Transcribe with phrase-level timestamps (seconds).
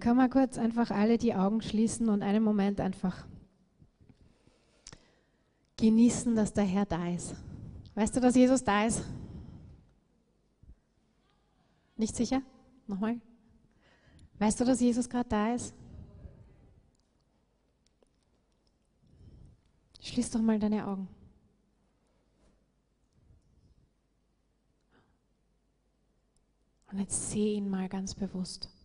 [0.00, 3.26] Kann man kurz einfach alle die Augen schließen und einen Moment einfach
[5.76, 7.34] genießen, dass der Herr da ist.
[7.94, 9.04] Weißt du, dass Jesus da ist?
[11.98, 12.40] Nicht sicher?
[12.86, 13.20] Nochmal?
[14.38, 15.74] Weißt du, dass Jesus gerade da ist?
[20.00, 21.08] Schließ doch mal deine Augen.
[26.90, 28.79] Und jetzt seh ihn mal ganz bewusst.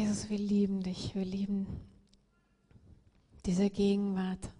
[0.00, 1.66] Jesus, wir lieben dich, wir lieben
[3.44, 4.50] diese Gegenwart.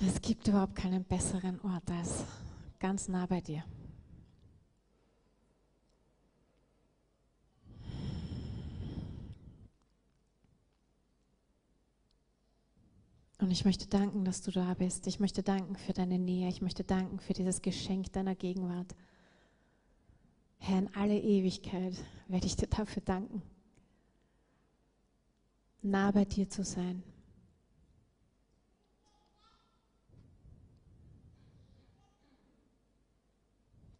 [0.00, 2.24] Es gibt überhaupt keinen besseren Ort als
[2.78, 3.62] ganz nah bei dir.
[13.38, 15.06] Und ich möchte danken, dass du da bist.
[15.06, 16.48] Ich möchte danken für deine Nähe.
[16.48, 18.94] Ich möchte danken für dieses Geschenk deiner Gegenwart.
[20.62, 21.94] Herr, in alle Ewigkeit
[22.28, 23.42] werde ich dir dafür danken,
[25.82, 27.02] nah bei dir zu sein.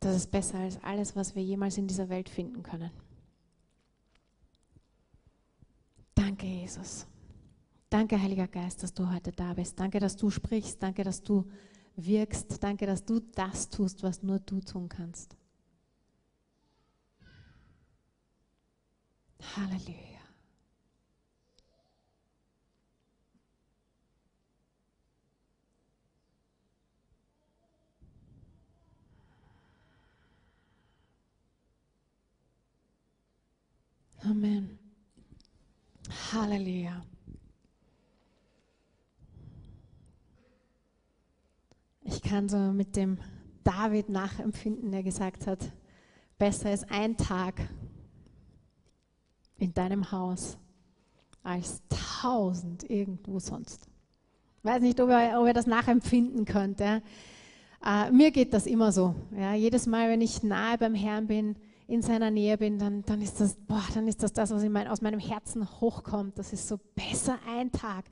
[0.01, 2.91] Das ist besser als alles, was wir jemals in dieser Welt finden können.
[6.15, 7.07] Danke, Jesus.
[7.89, 9.81] Danke, Heiliger Geist, dass du heute da bist.
[9.81, 10.83] Danke, dass du sprichst.
[10.83, 11.51] Danke, dass du
[11.97, 12.63] wirkst.
[12.63, 15.40] Danke, dass du das tust, was nur du tun kannst.
[19.41, 20.21] Halleluja.
[34.23, 34.79] Amen.
[36.33, 37.03] Halleluja.
[42.03, 43.19] Ich kann so mit dem
[43.65, 45.73] David nachempfinden, der gesagt hat,
[46.39, 47.69] besser ist ein Tag
[49.61, 50.59] in deinem Haus
[51.43, 53.87] als tausend irgendwo sonst.
[54.59, 56.81] Ich weiß nicht, ob ihr, ob ihr das nachempfinden könnt.
[56.81, 57.01] Ja.
[57.85, 59.15] Äh, mir geht das immer so.
[59.37, 59.55] Ja.
[59.55, 61.57] Jedes Mal, wenn ich nahe beim Herrn bin,
[61.87, 64.87] in seiner Nähe bin, dann, dann, ist, das, boah, dann ist das das, was mein,
[64.87, 66.39] aus meinem Herzen hochkommt.
[66.39, 68.05] Das ist so besser ein Tag,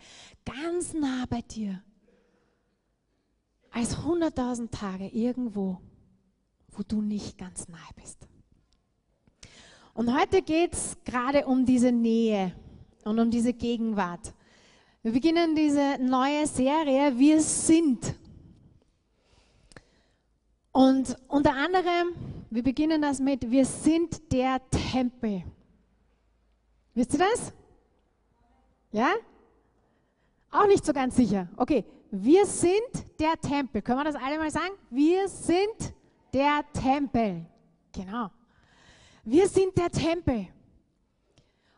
[0.44, 1.80] ganz nah bei dir,
[3.70, 5.80] als hunderttausend Tage irgendwo,
[6.72, 8.26] wo du nicht ganz nahe bist.
[9.98, 12.52] Und heute geht es gerade um diese Nähe
[13.04, 14.32] und um diese Gegenwart.
[15.02, 18.14] Wir beginnen diese neue Serie Wir sind.
[20.70, 22.14] Und unter anderem,
[22.48, 25.42] wir beginnen das mit Wir sind der Tempel.
[26.94, 27.52] Wisst ihr das?
[28.92, 29.14] Ja?
[30.52, 31.48] Auch nicht so ganz sicher.
[31.56, 33.82] Okay, wir sind der Tempel.
[33.82, 34.74] Können wir das alle mal sagen?
[34.90, 35.92] Wir sind
[36.32, 37.44] der Tempel.
[37.92, 38.30] Genau.
[39.30, 40.48] Wir sind der Tempel.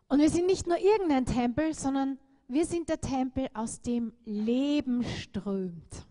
[0.07, 2.17] Und wir sind nicht nur irgendein Tempel, sondern
[2.47, 6.07] wir sind der Tempel, aus dem Leben strömt.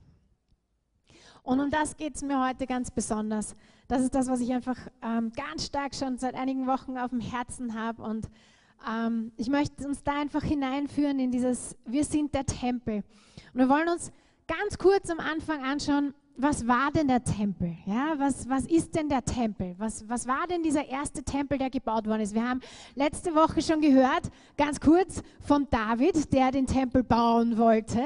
[1.42, 3.56] Und um das geht es mir heute ganz besonders.
[3.88, 7.22] Das ist das, was ich einfach ähm, ganz stark schon seit einigen Wochen auf dem
[7.22, 8.02] Herzen habe.
[8.02, 8.28] Und
[8.86, 12.96] ähm, ich möchte uns da einfach hineinführen in dieses, wir sind der Tempel.
[13.54, 14.12] Und wir wollen uns
[14.46, 17.76] ganz kurz am Anfang anschauen, was war denn der Tempel?
[17.86, 19.76] Ja, was, was ist denn der Tempel?
[19.78, 22.34] Was, was war denn dieser erste Tempel, der gebaut worden ist?
[22.34, 22.62] Wir haben
[22.96, 28.02] letzte Woche schon gehört, ganz kurz, von David, der den Tempel bauen wollte.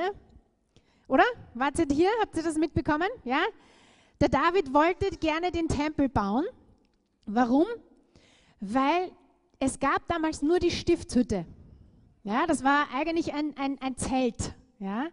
[1.08, 1.24] Oder?
[1.54, 2.10] Wart ihr hier?
[2.22, 3.08] Habt ihr das mitbekommen?
[3.24, 3.42] Ja?
[4.20, 6.46] Der David wollte gerne den Tempel bauen.
[7.26, 7.66] Warum?
[8.60, 9.12] Weil
[9.60, 11.46] es gab damals nur die Stiftshütte.
[12.24, 14.56] Ja, das war eigentlich ein, ein, ein Zelt.
[14.80, 15.08] Ja?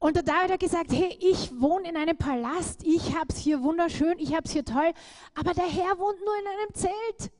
[0.00, 3.62] Und der David hat gesagt, hey, ich wohne in einem Palast, ich habe es hier
[3.62, 4.92] wunderschön, ich habe es hier toll,
[5.34, 7.32] aber der Herr wohnt nur in einem Zelt.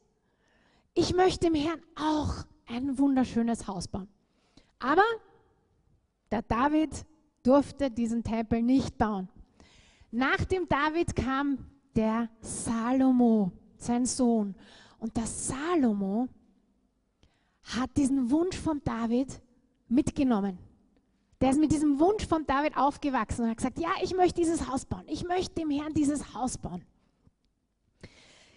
[0.92, 4.08] Ich möchte dem Herrn auch ein wunderschönes Haus bauen.
[4.78, 5.04] Aber
[6.30, 7.06] der David
[7.42, 9.28] durfte diesen Tempel nicht bauen.
[10.10, 11.64] Nach dem David kam
[11.96, 14.54] der Salomo, sein Sohn.
[14.98, 16.28] Und der Salomo
[17.62, 19.40] hat diesen Wunsch von David
[19.88, 20.58] mitgenommen.
[21.40, 24.68] Der ist mit diesem Wunsch von David aufgewachsen und hat gesagt, ja, ich möchte dieses
[24.68, 25.04] Haus bauen.
[25.06, 26.84] Ich möchte dem Herrn dieses Haus bauen.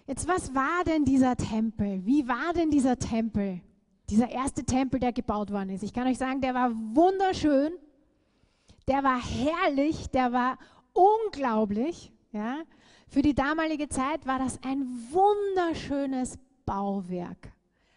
[0.06, 2.06] Jetzt, was war denn dieser Tempel?
[2.06, 3.62] Wie war denn dieser Tempel?
[4.10, 5.84] Dieser erste Tempel, der gebaut worden ist.
[5.84, 7.72] Ich kann euch sagen, der war wunderschön,
[8.90, 10.58] der war herrlich, der war
[10.92, 12.12] unglaublich.
[12.34, 12.64] Ja?
[13.08, 17.54] Für die damalige Zeit war das ein wunderschönes Bauwerk.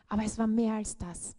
[0.08, 1.34] Aber es war mehr als das.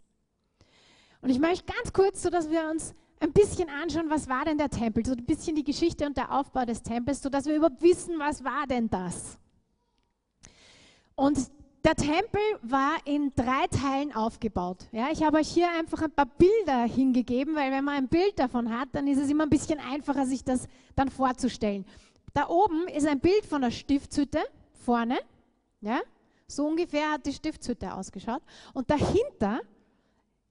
[1.22, 4.58] Und ich möchte ganz kurz, so dass wir uns ein bisschen anschauen, was war denn
[4.58, 7.82] der Tempel, so ein bisschen die Geschichte und der Aufbau des Tempels, sodass wir überhaupt
[7.82, 9.38] wissen, was war denn das.
[11.14, 11.50] Und
[11.84, 14.86] der Tempel war in drei Teilen aufgebaut.
[14.92, 18.38] Ja, ich habe euch hier einfach ein paar Bilder hingegeben, weil wenn man ein Bild
[18.38, 21.84] davon hat, dann ist es immer ein bisschen einfacher, sich das dann vorzustellen.
[22.34, 24.40] Da oben ist ein Bild von der Stiftshütte
[24.84, 25.18] vorne.
[25.80, 26.00] Ja,
[26.46, 28.42] so ungefähr hat die Stiftshütte ausgeschaut.
[28.74, 29.60] Und dahinter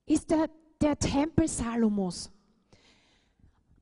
[0.06, 0.50] ist der,
[0.82, 2.32] der Tempel Salomos.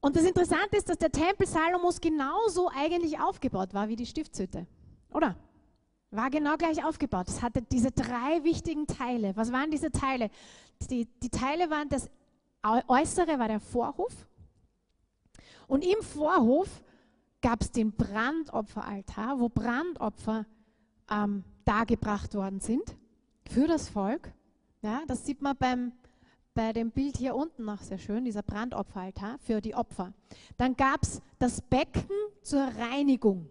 [0.05, 4.67] Und das Interessante ist, dass der Tempel Salomos genauso eigentlich aufgebaut war wie die Stiftshütte.
[5.11, 5.35] Oder?
[6.11, 7.27] War genau gleich aufgebaut.
[7.27, 9.35] Es hatte diese drei wichtigen Teile.
[9.35, 10.29] Was waren diese Teile?
[10.91, 12.11] Die, die Teile waren, das
[12.87, 14.27] Äußere war der Vorhof.
[15.65, 16.83] Und im Vorhof
[17.41, 20.45] gab es den Brandopferaltar, wo Brandopfer
[21.09, 22.95] ähm, dargebracht worden sind
[23.49, 24.31] für das Volk.
[24.83, 25.93] Ja, das sieht man beim
[26.55, 30.13] bei dem Bild hier unten noch sehr schön, dieser Brandopferaltar für die Opfer.
[30.57, 32.09] Dann gab es das Becken
[32.41, 33.47] zur Reinigung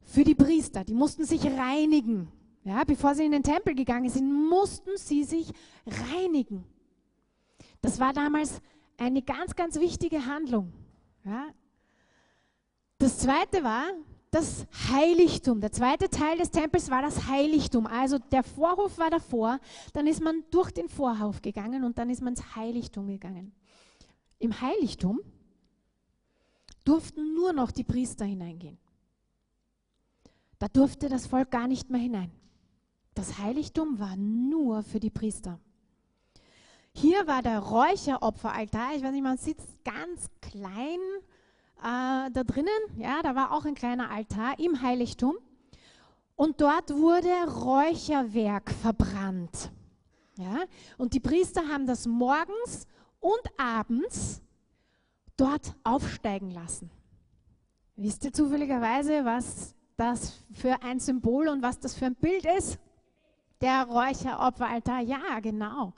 [0.00, 0.84] für die Priester.
[0.84, 2.32] Die mussten sich reinigen.
[2.64, 5.50] Ja, bevor sie in den Tempel gegangen sind, mussten sie sich
[6.14, 6.64] reinigen.
[7.80, 8.62] Das war damals
[8.96, 10.72] eine ganz, ganz wichtige Handlung.
[11.24, 11.48] Ja.
[12.98, 13.86] Das zweite war,
[14.32, 15.60] das Heiligtum.
[15.60, 17.86] Der zweite Teil des Tempels war das Heiligtum.
[17.86, 19.60] Also der Vorhof war davor,
[19.92, 23.52] dann ist man durch den Vorhof gegangen und dann ist man ins Heiligtum gegangen.
[24.38, 25.20] Im Heiligtum
[26.82, 28.78] durften nur noch die Priester hineingehen.
[30.58, 32.32] Da durfte das Volk gar nicht mehr hinein.
[33.14, 35.60] Das Heiligtum war nur für die Priester.
[36.94, 38.94] Hier war der Räucheropferaltar.
[38.96, 40.98] Ich weiß nicht, man es ganz klein
[41.82, 45.36] äh, da drinnen, ja, da war auch ein kleiner Altar im Heiligtum.
[46.36, 49.70] Und dort wurde Räucherwerk verbrannt.
[50.36, 50.64] Ja?
[50.98, 52.86] Und die Priester haben das morgens
[53.20, 54.42] und abends
[55.36, 56.90] dort aufsteigen lassen.
[57.96, 62.78] Wisst ihr zufälligerweise, was das für ein Symbol und was das für ein Bild ist?
[63.60, 65.92] Der Räucheropferaltar, ja, genau.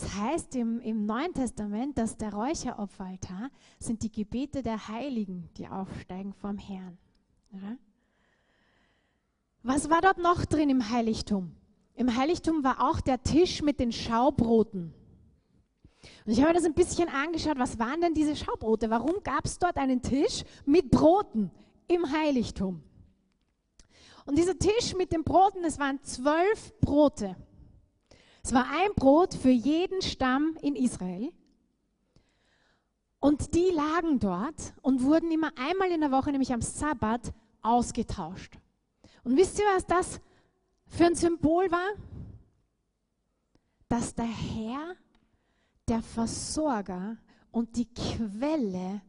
[0.00, 5.68] Das heißt im, im Neuen Testament, dass der Räucheropferaltar sind die Gebete der Heiligen, die
[5.68, 6.96] aufsteigen vom Herrn.
[7.52, 7.76] Ja?
[9.62, 11.54] Was war dort noch drin im Heiligtum?
[11.94, 14.94] Im Heiligtum war auch der Tisch mit den Schaubroten.
[16.24, 18.88] Und ich habe mir das ein bisschen angeschaut, was waren denn diese Schaubrote?
[18.88, 21.50] Warum gab es dort einen Tisch mit Broten
[21.88, 22.82] im Heiligtum?
[24.24, 27.36] Und dieser Tisch mit den Broten, es waren zwölf Brote.
[28.42, 31.32] Es war ein Brot für jeden Stamm in Israel.
[33.18, 38.58] Und die lagen dort und wurden immer einmal in der Woche, nämlich am Sabbat, ausgetauscht.
[39.24, 40.20] Und wisst ihr, was das
[40.86, 41.90] für ein Symbol war?
[43.88, 44.96] Dass der Herr
[45.86, 47.18] der Versorger
[47.50, 49.02] und die Quelle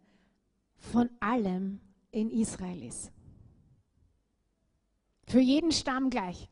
[0.75, 1.79] von allem
[2.11, 3.11] in Israel ist.
[5.27, 6.49] Für jeden Stamm gleich.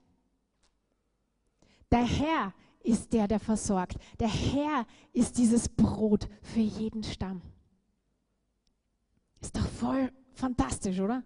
[1.91, 3.97] Der Herr ist der, der versorgt.
[4.19, 7.41] Der Herr ist dieses Brot für jeden Stamm.
[9.41, 11.23] Ist doch voll fantastisch, oder?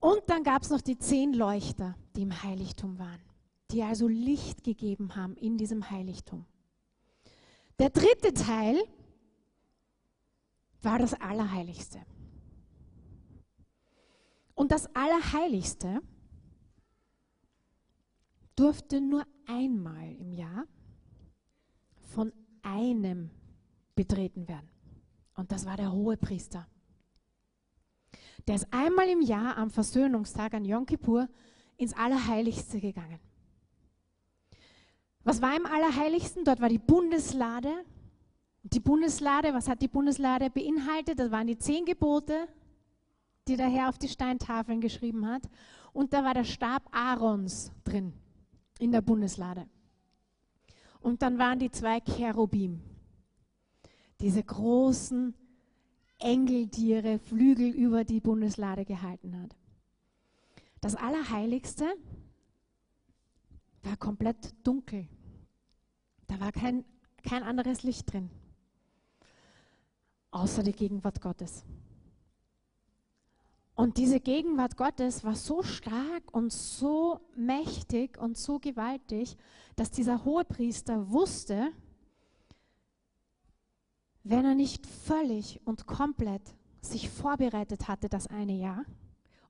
[0.00, 3.22] Und dann gab es noch die zehn Leuchter, die im Heiligtum waren,
[3.70, 6.44] die also Licht gegeben haben in diesem Heiligtum.
[7.78, 8.76] Der dritte Teil
[10.82, 12.00] war das Allerheiligste.
[14.54, 16.00] Und das Allerheiligste
[18.56, 20.66] durfte nur einmal im Jahr
[22.14, 22.32] von
[22.62, 23.30] einem
[23.94, 24.68] betreten werden.
[25.34, 26.66] Und das war der hohe Priester.
[28.46, 31.28] Der ist einmal im Jahr am Versöhnungstag an Yom Kippur
[31.76, 33.18] ins Allerheiligste gegangen.
[35.24, 36.44] Was war im Allerheiligsten?
[36.44, 37.84] Dort war die Bundeslade.
[38.62, 41.18] Die Bundeslade, was hat die Bundeslade beinhaltet?
[41.18, 42.46] Das waren die zehn Gebote,
[43.48, 45.42] die der Herr auf die Steintafeln geschrieben hat.
[45.92, 48.12] Und da war der Stab Aarons drin
[48.78, 49.66] in der Bundeslade.
[51.00, 52.80] Und dann waren die zwei Cherubim,
[54.20, 55.34] diese großen
[56.18, 59.54] Engeltiere, Flügel über die Bundeslade gehalten hat.
[60.80, 61.94] Das Allerheiligste
[63.82, 65.08] war komplett dunkel.
[66.26, 66.84] Da war kein,
[67.22, 68.30] kein anderes Licht drin,
[70.30, 71.64] außer die Gegenwart Gottes.
[73.74, 79.36] Und diese Gegenwart Gottes war so stark und so mächtig und so gewaltig,
[79.74, 81.72] dass dieser Hohepriester wusste,
[84.22, 86.42] wenn er nicht völlig und komplett
[86.80, 88.84] sich vorbereitet hatte, das eine Jahr,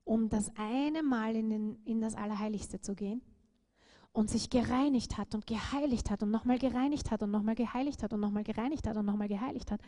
[0.03, 3.21] um das eine Mal in, den, in das Allerheiligste zu gehen
[4.11, 8.13] und sich gereinigt hat und geheiligt hat und nochmal gereinigt hat und nochmal geheiligt hat
[8.13, 9.81] und nochmal gereinigt hat und nochmal geheiligt hat,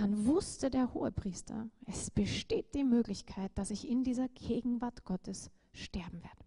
[0.00, 6.22] dann wusste der Hohepriester, es besteht die Möglichkeit, dass ich in dieser Gegenwart Gottes sterben
[6.22, 6.44] werde.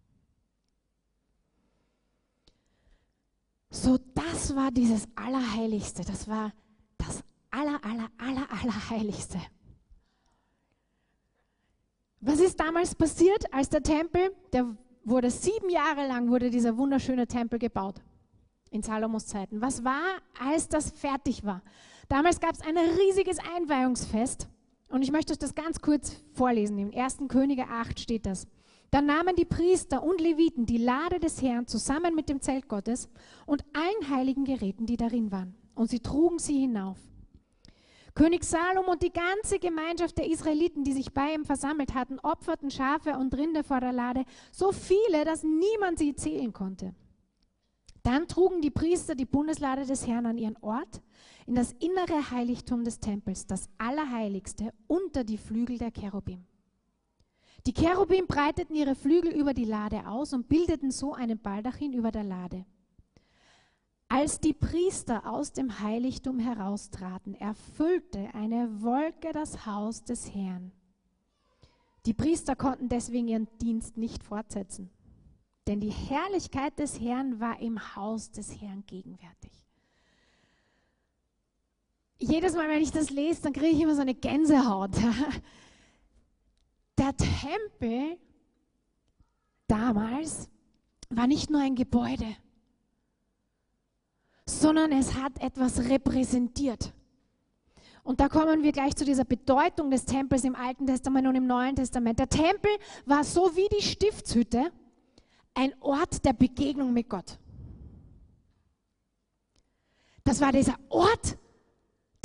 [3.70, 6.52] So, das war dieses Allerheiligste, das war
[6.98, 9.38] das Aller, Aller, Aller, Allerheiligste.
[12.20, 17.28] Was ist damals passiert, als der Tempel, der wurde sieben Jahre lang, wurde dieser wunderschöne
[17.28, 18.00] Tempel gebaut
[18.70, 19.60] in Salomos Zeiten.
[19.60, 21.62] Was war, als das fertig war?
[22.14, 24.46] Damals gab es ein riesiges Einweihungsfest
[24.86, 26.78] und ich möchte euch das ganz kurz vorlesen.
[26.78, 27.16] Im 1.
[27.26, 28.46] Könige 8 steht das.
[28.92, 33.08] Dann nahmen die Priester und Leviten die Lade des Herrn zusammen mit dem Zelt Gottes
[33.46, 36.98] und allen heiligen Geräten, die darin waren, und sie trugen sie hinauf.
[38.14, 42.70] König Salom und die ganze Gemeinschaft der Israeliten, die sich bei ihm versammelt hatten, opferten
[42.70, 46.94] Schafe und Rinder vor der Lade, so viele, dass niemand sie zählen konnte.
[48.04, 51.02] Dann trugen die Priester die Bundeslade des Herrn an ihren Ort,
[51.46, 56.44] in das innere Heiligtum des Tempels, das Allerheiligste, unter die Flügel der Cherubim.
[57.66, 62.12] Die Cherubim breiteten ihre Flügel über die Lade aus und bildeten so einen Baldachin über
[62.12, 62.66] der Lade.
[64.08, 70.72] Als die Priester aus dem Heiligtum heraustraten, erfüllte eine Wolke das Haus des Herrn.
[72.04, 74.90] Die Priester konnten deswegen ihren Dienst nicht fortsetzen,
[75.66, 79.52] denn die Herrlichkeit des Herrn war im Haus des Herrn gegenwärtig.
[82.18, 84.92] Jedes Mal, wenn ich das lese, dann kriege ich immer so eine Gänsehaut.
[86.98, 88.16] Der Tempel
[89.66, 90.48] damals
[91.10, 92.36] war nicht nur ein Gebäude
[94.46, 96.92] sondern es hat etwas repräsentiert.
[98.02, 101.46] Und da kommen wir gleich zu dieser Bedeutung des Tempels im Alten Testament und im
[101.46, 102.18] Neuen Testament.
[102.18, 102.70] Der Tempel
[103.06, 104.70] war so wie die Stiftshütte
[105.54, 107.38] ein Ort der Begegnung mit Gott.
[110.24, 111.38] Das war dieser Ort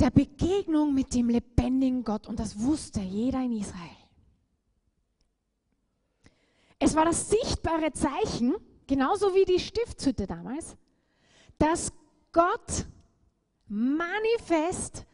[0.00, 3.96] der Begegnung mit dem lebendigen Gott und das wusste jeder in Israel.
[6.78, 8.56] Es war das sichtbare Zeichen,
[8.86, 10.76] genauso wie die Stiftshütte damals,
[11.58, 11.92] dass
[12.32, 12.86] Gott
[13.68, 15.04] manifest,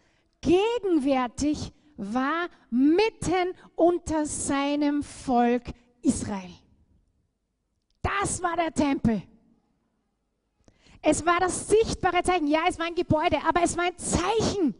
[0.40, 5.64] gegenwärtig war mitten unter seinem Volk
[6.02, 6.54] Israel.
[8.07, 9.23] Das war der Tempel.
[11.03, 12.47] Es war das sichtbare Zeichen.
[12.47, 14.75] Ja, es war ein Gebäude, aber es war ein Zeichen.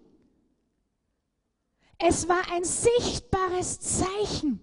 [1.99, 4.61] Es war ein sichtbares Zeichen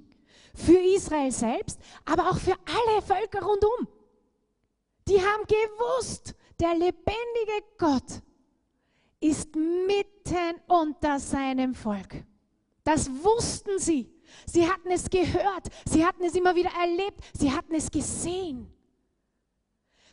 [0.54, 3.88] für Israel selbst, aber auch für alle Völker rundum.
[5.08, 8.22] Die haben gewusst, der lebendige Gott
[9.20, 12.24] ist mitten unter seinem Volk.
[12.84, 14.13] Das wussten sie.
[14.46, 15.68] Sie hatten es gehört.
[15.86, 17.20] Sie hatten es immer wieder erlebt.
[17.34, 18.72] Sie hatten es gesehen.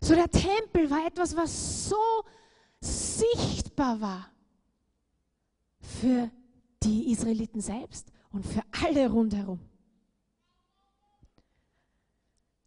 [0.00, 2.24] So der Tempel war etwas, was so
[2.80, 4.30] sichtbar war
[5.80, 6.30] für
[6.82, 9.60] die Israeliten selbst und für alle rundherum.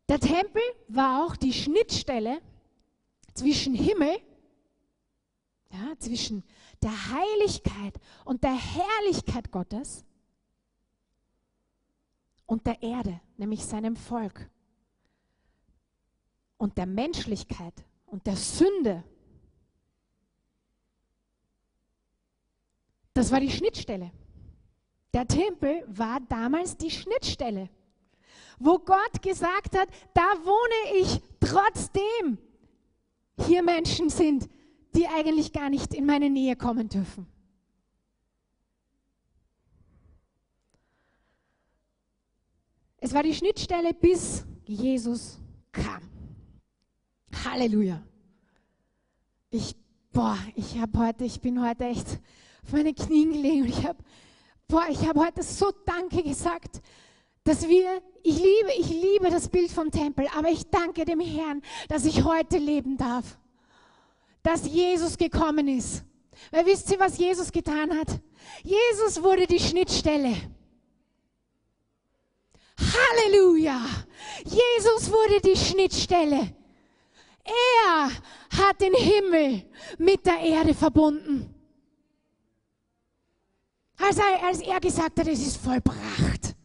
[0.10, 2.41] Der Tempel war auch die Schnittstelle
[3.33, 4.15] zwischen Himmel,
[5.72, 6.43] ja, zwischen
[6.83, 7.95] der Heiligkeit
[8.25, 10.05] und der Herrlichkeit Gottes
[12.45, 14.50] und der Erde, nämlich seinem Volk
[16.57, 17.73] und der Menschlichkeit
[18.05, 19.03] und der Sünde.
[23.13, 24.12] Das war die Schnittstelle.
[25.13, 27.69] Der Tempel war damals die Schnittstelle,
[28.59, 32.38] wo Gott gesagt hat, da wohne ich trotzdem
[33.38, 34.50] hier Menschen sind,
[34.95, 37.27] die eigentlich gar nicht in meine Nähe kommen dürfen.
[43.03, 45.38] Es war die Schnittstelle, bis Jesus
[45.74, 46.01] kam.
[47.43, 48.01] Halleluja.
[49.50, 49.75] Ich,
[50.13, 52.07] boah, ich habe heute, ich bin heute echt
[52.63, 54.01] auf meine Knien gelegen und ich habe,
[54.69, 56.81] boah, ich habe heute so Danke gesagt
[57.43, 61.62] dass wir, ich liebe, ich liebe das Bild vom Tempel, aber ich danke dem Herrn,
[61.89, 63.38] dass ich heute leben darf.
[64.43, 66.05] Dass Jesus gekommen ist.
[66.51, 68.07] Weil wisst ihr, was Jesus getan hat?
[68.63, 70.38] Jesus wurde die Schnittstelle.
[72.94, 73.82] Halleluja!
[74.46, 76.56] Jesus wurde die Schnittstelle.
[77.44, 78.12] Er
[78.58, 79.63] hat den Himmel
[79.98, 81.54] mit der Erde verbunden.
[83.98, 86.56] Als er, als er gesagt hat, es ist vollbracht.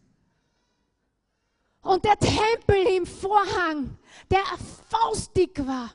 [1.82, 3.98] Und der Tempel im Vorhang,
[4.30, 4.42] der
[4.88, 5.92] faustdick war,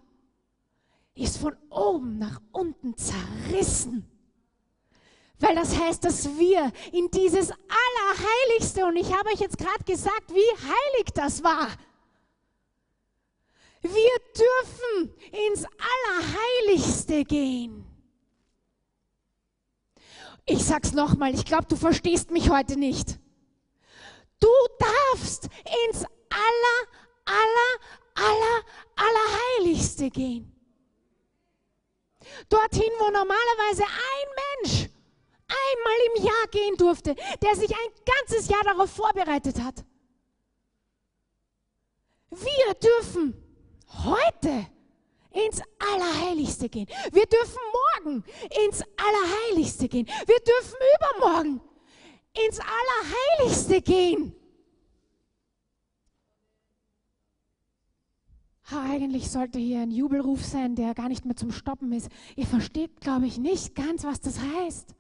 [1.15, 4.10] ist von oben nach unten zerrissen.
[5.43, 10.33] Weil das heißt, dass wir in dieses Allerheiligste, und ich habe euch jetzt gerade gesagt,
[10.33, 11.67] wie heilig das war.
[13.81, 13.91] Wir
[14.38, 15.13] dürfen
[15.50, 17.83] ins Allerheiligste gehen.
[20.45, 23.19] Ich sag's nochmal, ich glaube, du verstehst mich heute nicht.
[24.39, 24.47] Du
[24.79, 25.50] darfst
[25.89, 26.88] ins Aller,
[27.25, 28.63] Aller, Aller,
[28.95, 30.50] Allerheiligste gehen.
[32.47, 34.93] Dorthin, wo normalerweise ein Mensch
[35.53, 39.83] einmal im Jahr gehen durfte, der sich ein ganzes Jahr darauf vorbereitet hat.
[42.29, 43.36] Wir dürfen
[44.03, 44.67] heute
[45.31, 46.88] ins Allerheiligste gehen.
[47.12, 47.60] Wir dürfen
[47.95, 48.24] morgen
[48.65, 50.07] ins Allerheiligste gehen.
[50.07, 51.62] Wir dürfen übermorgen
[52.45, 54.36] ins Allerheiligste gehen.
[58.72, 62.10] Eigentlich sollte hier ein Jubelruf sein, der gar nicht mehr zum Stoppen ist.
[62.36, 64.95] Ihr versteht, glaube ich, nicht ganz, was das heißt.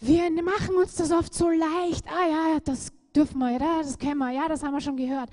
[0.00, 2.06] Wir machen uns das oft so leicht.
[2.06, 5.30] Ah ja, das dürfen wir, ja, das kennen wir, ja, das haben wir schon gehört.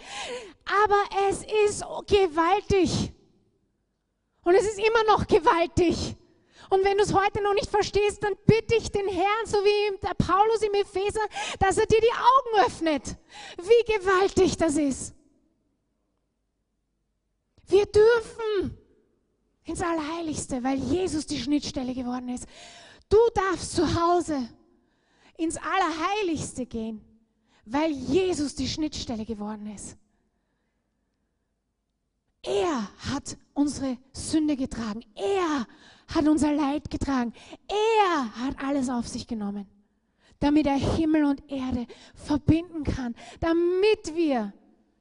[0.65, 3.11] Aber es ist gewaltig.
[4.43, 6.15] Und es ist immer noch gewaltig.
[6.69, 9.97] Und wenn du es heute noch nicht verstehst, dann bitte ich den Herrn, so wie
[9.99, 11.21] der Paulus im Epheser,
[11.59, 13.15] dass er dir die Augen öffnet,
[13.57, 15.13] wie gewaltig das ist.
[17.67, 18.77] Wir dürfen
[19.65, 22.47] ins Allerheiligste, weil Jesus die Schnittstelle geworden ist.
[23.09, 24.49] Du darfst zu Hause
[25.37, 27.01] ins Allerheiligste gehen,
[27.65, 29.97] weil Jesus die Schnittstelle geworden ist.
[32.43, 35.05] Er hat unsere Sünde getragen.
[35.15, 35.65] Er
[36.07, 37.33] hat unser Leid getragen.
[37.67, 39.65] Er hat alles auf sich genommen,
[40.39, 44.53] damit er Himmel und Erde verbinden kann, damit wir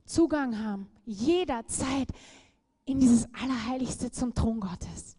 [0.05, 2.09] Zugang haben, jederzeit
[2.85, 5.17] in dieses Allerheiligste zum Thron Gottes.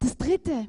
[0.00, 0.66] Das Dritte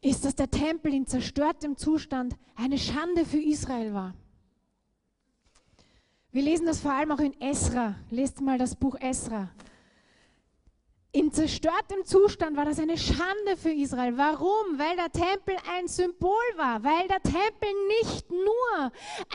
[0.00, 4.14] ist, dass der Tempel in zerstörtem Zustand eine Schande für Israel war.
[6.30, 7.96] Wir lesen das vor allem auch in Esra.
[8.10, 9.50] Lest mal das Buch Esra.
[11.10, 14.16] In zerstörtem Zustand war das eine Schande für Israel.
[14.16, 14.78] Warum?
[14.78, 17.68] Weil der Tempel ein Symbol war, weil der Tempel
[18.00, 18.92] nicht nur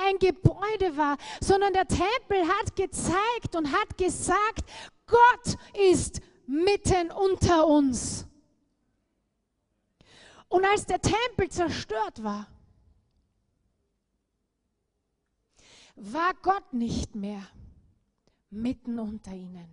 [0.08, 4.64] ein Gebäude war, sondern der Tempel hat gezeigt und hat gesagt,
[5.06, 5.58] Gott
[5.92, 8.27] ist mitten unter uns.
[10.50, 12.48] Und als der Tempel zerstört war,
[15.96, 17.42] war Gott nicht mehr
[18.50, 19.68] mitten unter ihnen.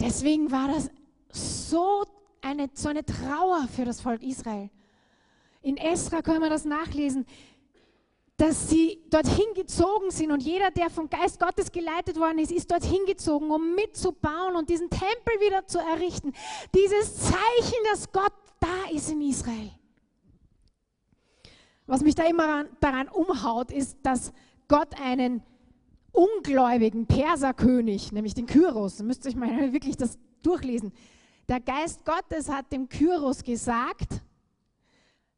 [0.00, 0.90] Deswegen war das
[1.30, 2.04] so
[2.42, 4.68] eine, so eine Trauer für das Volk Israel.
[5.62, 7.24] In Esra können wir das nachlesen,
[8.36, 12.70] dass sie dorthin gezogen sind und jeder, der vom Geist Gottes geleitet worden ist, ist
[12.70, 16.32] dorthin gezogen, um mitzubauen und diesen Tempel wieder zu errichten.
[16.74, 19.70] Dieses Zeichen, dass Gott da ist in Israel.
[21.86, 24.32] Was mich da immer daran umhaut, ist, dass
[24.66, 25.42] Gott einen
[26.10, 30.92] ungläubigen Perserkönig, nämlich den Kyros, müsst ihr euch mal wirklich das durchlesen.
[31.48, 34.22] Der Geist Gottes hat dem Kyros gesagt,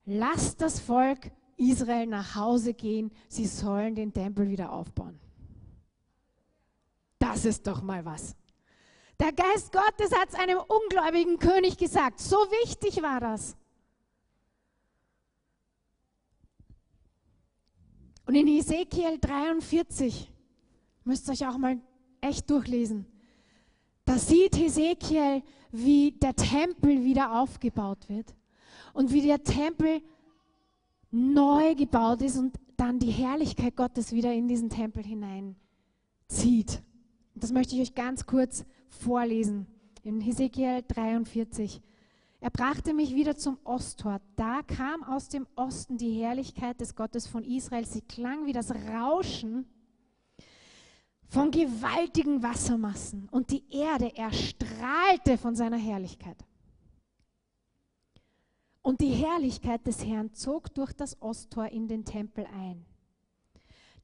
[0.05, 5.19] lasst das Volk Israel nach Hause gehen, sie sollen den Tempel wieder aufbauen.
[7.19, 8.37] Das ist doch mal was.
[9.19, 12.21] Der Geist Gottes hat es einem ungläubigen König gesagt.
[12.21, 13.57] So wichtig war das.
[18.27, 20.33] Und in Ezekiel 43
[21.07, 21.81] Müsst ihr euch auch mal
[22.21, 23.07] echt durchlesen.
[24.05, 25.41] Da sieht Hesekiel,
[25.71, 28.35] wie der Tempel wieder aufgebaut wird
[28.93, 30.03] und wie der Tempel
[31.11, 36.83] neu gebaut ist und dann die Herrlichkeit Gottes wieder in diesen Tempel hineinzieht.
[37.35, 39.67] Das möchte ich euch ganz kurz vorlesen.
[40.03, 41.83] In Hesekiel 43.
[42.41, 44.21] Er brachte mich wieder zum Osttor.
[44.37, 47.85] Da kam aus dem Osten die Herrlichkeit des Gottes von Israel.
[47.87, 49.67] Sie klang wie das Rauschen
[51.29, 56.37] von gewaltigen Wassermassen und die Erde erstrahlte von seiner Herrlichkeit.
[58.87, 62.87] Und die Herrlichkeit des Herrn zog durch das Osttor in den Tempel ein.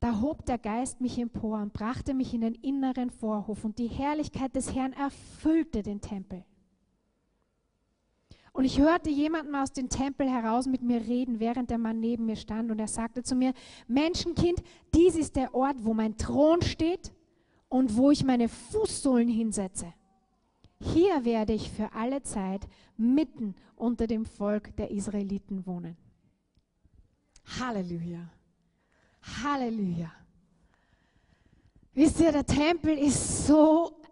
[0.01, 3.87] Da hob der Geist mich empor und brachte mich in den inneren Vorhof, und die
[3.87, 6.45] Herrlichkeit des Herrn erfüllte den Tempel.
[8.53, 12.27] Und ich hörte jemanden aus dem Tempel heraus mit mir reden, während der Mann neben
[12.27, 12.73] mir stand.
[12.73, 13.53] Und er sagte zu mir,
[13.87, 17.12] Menschenkind, dies ist der Ort, wo mein Thron steht
[17.68, 19.95] und wo ich meine Fußsohlen hinsetze.
[20.83, 22.66] Hier werde ich für alle Zeit
[22.97, 25.97] mitten unter dem Volk der Israeliten wohnen.
[27.61, 28.29] Halleluja.
[29.42, 30.12] Halleluja.
[31.95, 34.03] Wisst ihr, der Tempel ist so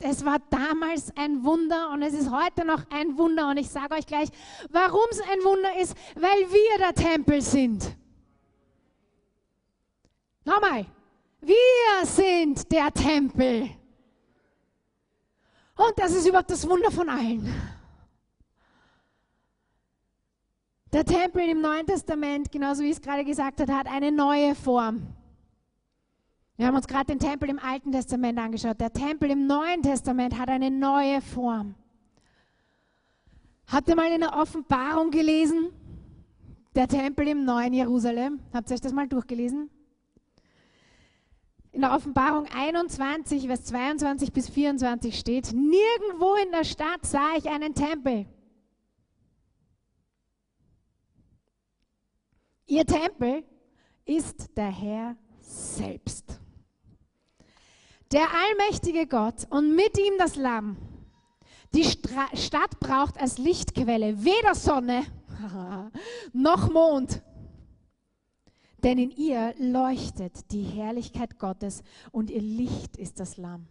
[0.00, 3.48] es war damals ein Wunder und es ist heute noch ein Wunder.
[3.50, 4.28] Und ich sage euch gleich,
[4.70, 7.96] warum es ein Wunder ist, weil wir der Tempel sind.
[10.44, 10.86] Nochmal,
[11.40, 13.70] wir sind der Tempel.
[15.76, 17.52] Und das ist überhaupt das Wunder von allen.
[20.92, 24.54] Der Tempel im Neuen Testament, genauso wie ich es gerade gesagt habe, hat eine neue
[24.54, 25.02] Form.
[26.56, 28.80] Wir haben uns gerade den Tempel im Alten Testament angeschaut.
[28.80, 31.74] Der Tempel im Neuen Testament hat eine neue Form.
[33.66, 35.70] Habt ihr mal in der Offenbarung gelesen?
[36.76, 38.38] Der Tempel im neuen Jerusalem.
[38.52, 39.70] Habt ihr euch das mal durchgelesen?
[41.74, 47.48] In der Offenbarung 21, Vers 22 bis 24 steht, nirgendwo in der Stadt sah ich
[47.48, 48.26] einen Tempel.
[52.66, 53.44] Ihr Tempel
[54.06, 56.40] ist der Herr selbst
[58.14, 60.76] der allmächtige Gott und mit ihm das Lamm.
[61.74, 65.02] Die Stra Stadt braucht als Lichtquelle weder Sonne
[66.32, 67.22] noch Mond,
[68.84, 73.66] denn in ihr leuchtet die Herrlichkeit Gottes und ihr Licht ist das Lamm.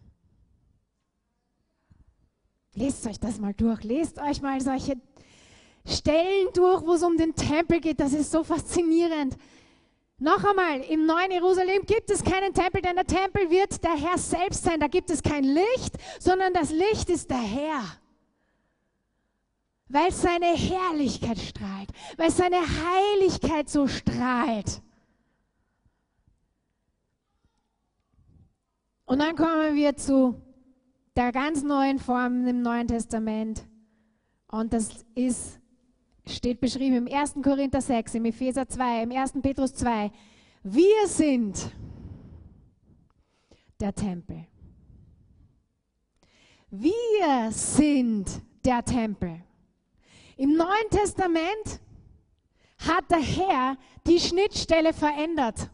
[2.74, 4.96] Lest euch das mal durch, lest euch mal solche
[5.86, 8.00] Stellen durch, wo es um den Tempel geht.
[8.00, 9.36] Das ist so faszinierend.
[10.18, 14.18] Noch einmal, im neuen Jerusalem gibt es keinen Tempel, denn der Tempel wird der Herr
[14.18, 14.80] selbst sein.
[14.80, 17.82] Da gibt es kein Licht, sondern das Licht ist der Herr.
[19.88, 24.82] Weil seine Herrlichkeit strahlt, weil seine Heiligkeit so strahlt.
[29.06, 30.40] Und dann kommen wir zu
[31.16, 33.66] der ganz neuen Form im Neuen Testament.
[34.48, 35.60] Und das ist
[36.26, 37.34] steht beschrieben im 1.
[37.42, 39.34] Korinther 6, im Epheser 2, im 1.
[39.42, 40.10] Petrus 2.
[40.62, 41.70] Wir sind
[43.80, 44.46] der Tempel.
[46.70, 49.40] Wir sind der Tempel.
[50.36, 51.80] Im Neuen Testament
[52.78, 55.70] hat der Herr die Schnittstelle verändert.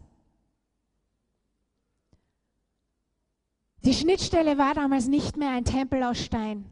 [3.84, 6.64] Die Schnittstelle war damals nicht mehr ein Tempel aus Stein.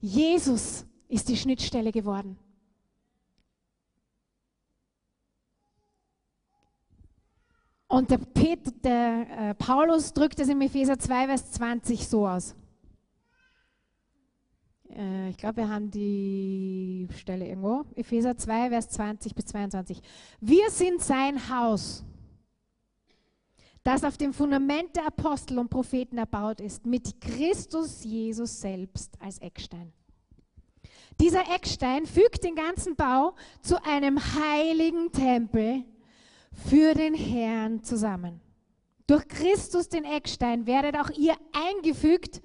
[0.00, 2.36] Jesus ist die Schnittstelle geworden.
[7.88, 12.54] Und der, Peter, der äh, Paulus drückt es im Epheser 2, Vers 20 so aus.
[14.90, 17.86] Äh, ich glaube, wir haben die Stelle irgendwo.
[17.94, 20.02] Epheser 2, Vers 20 bis 22.
[20.40, 22.04] Wir sind sein Haus,
[23.88, 29.38] das auf dem Fundament der Apostel und Propheten erbaut ist, mit Christus Jesus selbst als
[29.38, 29.94] Eckstein.
[31.18, 35.84] Dieser Eckstein fügt den ganzen Bau zu einem heiligen Tempel
[36.52, 38.42] für den Herrn zusammen.
[39.06, 42.42] Durch Christus, den Eckstein, werdet auch ihr eingefügt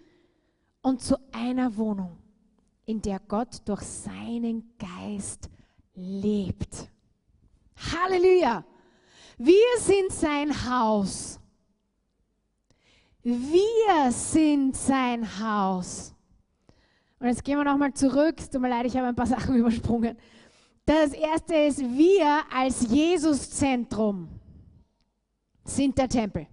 [0.82, 2.20] und zu einer Wohnung,
[2.86, 5.50] in der Gott durch seinen Geist
[5.94, 6.88] lebt.
[7.76, 8.64] Halleluja!
[9.38, 11.40] Wir sind sein Haus.
[13.24, 16.14] Wir sind sein Haus.
[17.20, 18.36] Und jetzt gehen wir nochmal zurück.
[18.52, 20.18] Tut mir leid, ich habe ein paar Sachen übersprungen.
[20.86, 24.28] Das erste ist, wir als Jesus-Zentrum
[25.64, 26.48] sind der Tempel.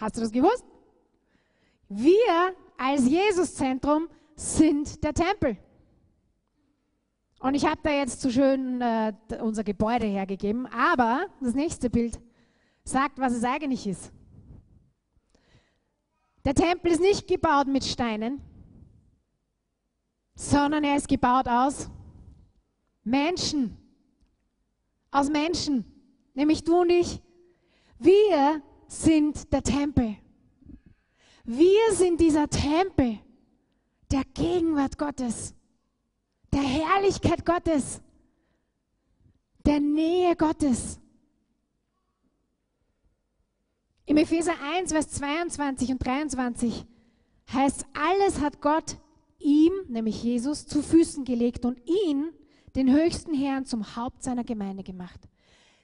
[0.00, 0.64] Hast du das gewusst?
[1.88, 5.58] Wir als Jesus-Zentrum sind der Tempel.
[7.42, 12.20] Und ich habe da jetzt so schön äh, unser Gebäude hergegeben, aber das nächste Bild
[12.84, 14.12] sagt, was es eigentlich ist.
[16.44, 18.40] Der Tempel ist nicht gebaut mit Steinen,
[20.36, 21.90] sondern er ist gebaut aus
[23.02, 23.76] Menschen.
[25.10, 25.84] Aus Menschen,
[26.34, 27.20] nämlich du und ich.
[27.98, 30.16] Wir sind der Tempel.
[31.42, 33.18] Wir sind dieser Tempel
[34.12, 35.56] der Gegenwart Gottes,
[36.52, 38.00] der Herrlichkeit Gottes,
[39.64, 40.98] der Nähe Gottes.
[44.04, 46.84] Im Epheser 1, Vers 22 und 23
[47.52, 48.98] heißt, alles hat Gott
[49.38, 52.30] ihm, nämlich Jesus, zu Füßen gelegt und ihn,
[52.74, 55.20] den höchsten Herrn, zum Haupt seiner Gemeinde gemacht.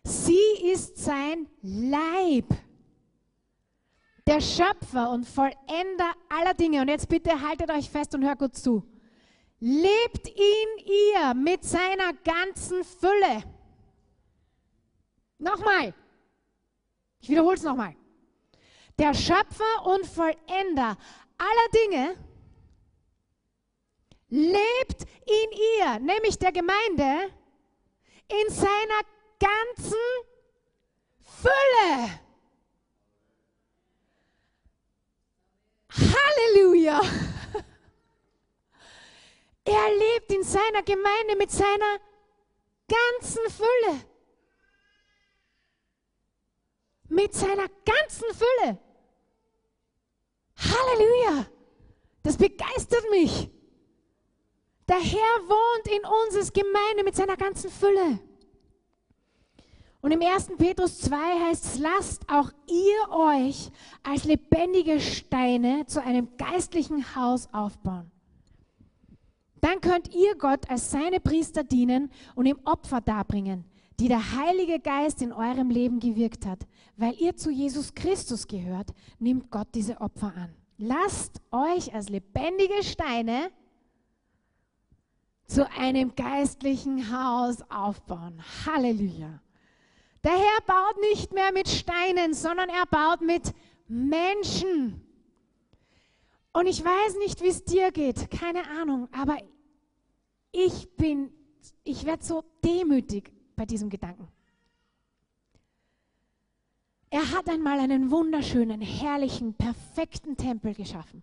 [0.05, 0.39] Sie
[0.73, 2.47] ist sein Leib,
[4.27, 6.83] der Schöpfer und Vollender aller Dinge.
[6.83, 8.85] Und jetzt bitte haltet euch fest und hört gut zu.
[9.61, 13.43] Lebt in ihr mit seiner ganzen Fülle.
[15.39, 15.95] Nochmal.
[17.21, 17.97] Ich wiederhole es nochmal.
[18.99, 20.97] Der Schöpfer und Vollender
[21.39, 22.17] aller Dinge
[24.29, 27.33] lebt in ihr, nämlich der Gemeinde,
[28.29, 29.01] in seiner
[29.39, 29.95] ganzen
[31.21, 32.21] Fülle.
[35.91, 37.01] Halleluja!
[39.69, 41.99] Er lebt in seiner Gemeinde mit seiner
[42.89, 44.01] ganzen Fülle.
[47.09, 48.79] Mit seiner ganzen Fülle.
[50.57, 51.47] Halleluja!
[52.23, 53.51] Das begeistert mich.
[54.89, 58.21] Der Herr wohnt in uns als Gemeinde mit seiner ganzen Fülle.
[60.01, 60.53] Und im 1.
[60.57, 63.71] Petrus 2 heißt es, lasst auch ihr euch
[64.03, 68.11] als lebendige Steine zu einem geistlichen Haus aufbauen.
[69.69, 73.67] Dann könnt ihr Gott als seine Priester dienen und ihm Opfer darbringen,
[74.01, 76.61] die der Heilige Geist in eurem Leben gewirkt hat.
[76.97, 80.55] Weil ihr zu Jesus Christus gehört, nimmt Gott diese Opfer an.
[80.79, 83.51] Lasst euch als lebendige Steine
[85.45, 88.43] zu einem geistlichen Haus aufbauen.
[88.65, 89.43] Halleluja.
[90.25, 93.53] Der Herr baut nicht mehr mit Steinen, sondern er baut mit
[93.87, 95.05] Menschen.
[96.55, 99.37] Und ich weiß nicht, wie es dir geht, keine Ahnung, aber
[100.53, 101.31] ich bin,
[101.85, 104.29] ich werde so demütig bei diesem Gedanken.
[107.11, 111.23] Er hat einmal einen wunderschönen, herrlichen, perfekten Tempel geschaffen.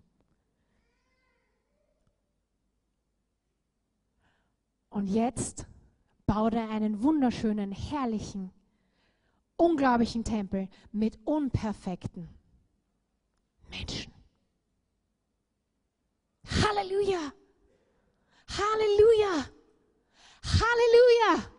[4.89, 5.67] Und jetzt
[6.25, 8.51] baut er einen wunderschönen, herrlichen,
[9.57, 12.29] unglaublichen Tempel mit unperfekten
[13.69, 14.13] Menschen.
[16.45, 17.33] Halleluja!
[18.47, 19.49] Halleluja!
[20.43, 21.51] Halleluja!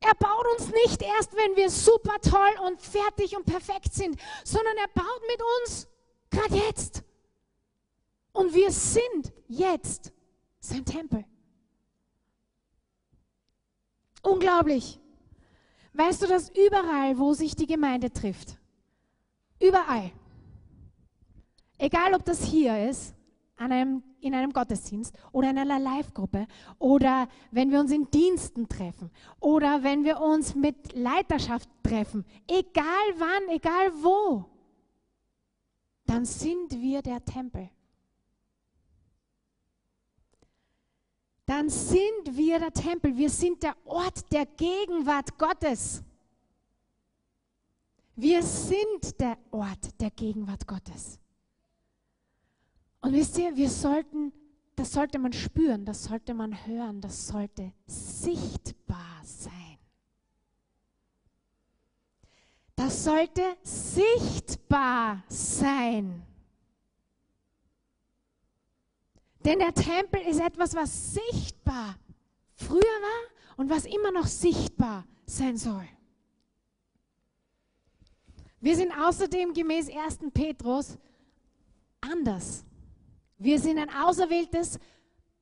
[0.00, 4.76] Er baut uns nicht erst, wenn wir super toll und fertig und perfekt sind, sondern
[4.76, 5.88] er baut mit uns
[6.30, 7.02] gerade jetzt.
[8.32, 10.12] Und wir sind jetzt
[10.60, 11.24] sein Tempel.
[14.22, 15.00] Unglaublich.
[15.92, 18.56] Weißt du, dass überall, wo sich die Gemeinde trifft,
[19.60, 20.12] überall,
[21.78, 23.14] egal ob das hier ist,
[23.56, 26.46] einem, in einem Gottesdienst oder in einer Live-Gruppe
[26.78, 32.84] oder wenn wir uns in Diensten treffen oder wenn wir uns mit Leiterschaft treffen, egal
[33.18, 34.44] wann, egal wo,
[36.06, 37.70] dann sind wir der Tempel.
[41.48, 43.16] dann sind wir der Tempel.
[43.16, 46.02] Wir sind der Ort der Gegenwart Gottes.
[48.14, 51.18] Wir sind der Ort der Gegenwart Gottes.
[53.00, 54.32] Und wisst ihr, wir sollten,
[54.76, 59.78] das sollte man spüren, das sollte man hören, das sollte sichtbar sein.
[62.74, 66.22] Das sollte sichtbar sein.
[69.44, 71.96] Denn der Tempel ist etwas, was sichtbar
[72.54, 75.88] früher war und was immer noch sichtbar sein soll.
[78.60, 80.18] Wir sind außerdem gemäß 1.
[80.34, 80.98] Petrus
[82.00, 82.64] anders.
[83.38, 84.78] Wir sind ein auserwähltes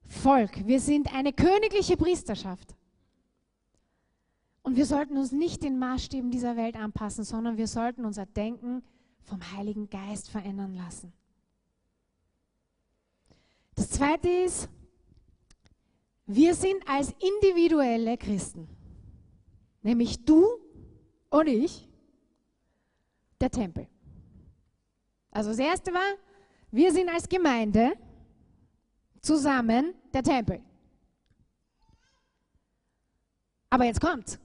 [0.05, 0.67] Volk.
[0.67, 2.77] Wir sind eine königliche Priesterschaft.
[4.63, 8.83] Und wir sollten uns nicht den Maßstäben dieser Welt anpassen, sondern wir sollten unser Denken
[9.23, 11.13] vom Heiligen Geist verändern lassen.
[13.75, 14.69] Das zweite ist,
[16.27, 18.69] wir sind als individuelle Christen,
[19.83, 20.45] nämlich du
[21.31, 21.89] und ich,
[23.41, 23.87] der Tempel.
[25.31, 26.17] Also das erste war,
[26.70, 27.96] wir sind als Gemeinde
[29.20, 30.62] zusammen der Tempel.
[33.70, 34.38] Aber jetzt kommt.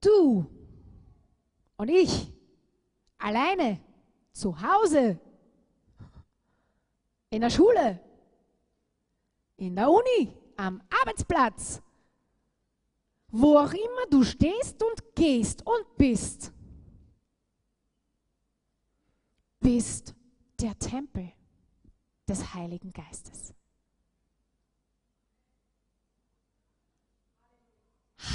[0.00, 0.46] Du
[1.76, 2.32] und ich
[3.18, 3.80] alleine
[4.32, 5.18] zu Hause
[7.30, 8.00] in der Schule,
[9.56, 11.82] in der Uni, am Arbeitsplatz,
[13.28, 16.52] wo auch immer du stehst und gehst und bist,
[19.60, 20.14] bist
[20.64, 21.30] der Tempel
[22.26, 23.52] des Heiligen Geistes.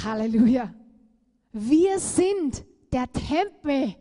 [0.04, 0.72] Halleluja.
[1.50, 3.96] Wir sind der Tempel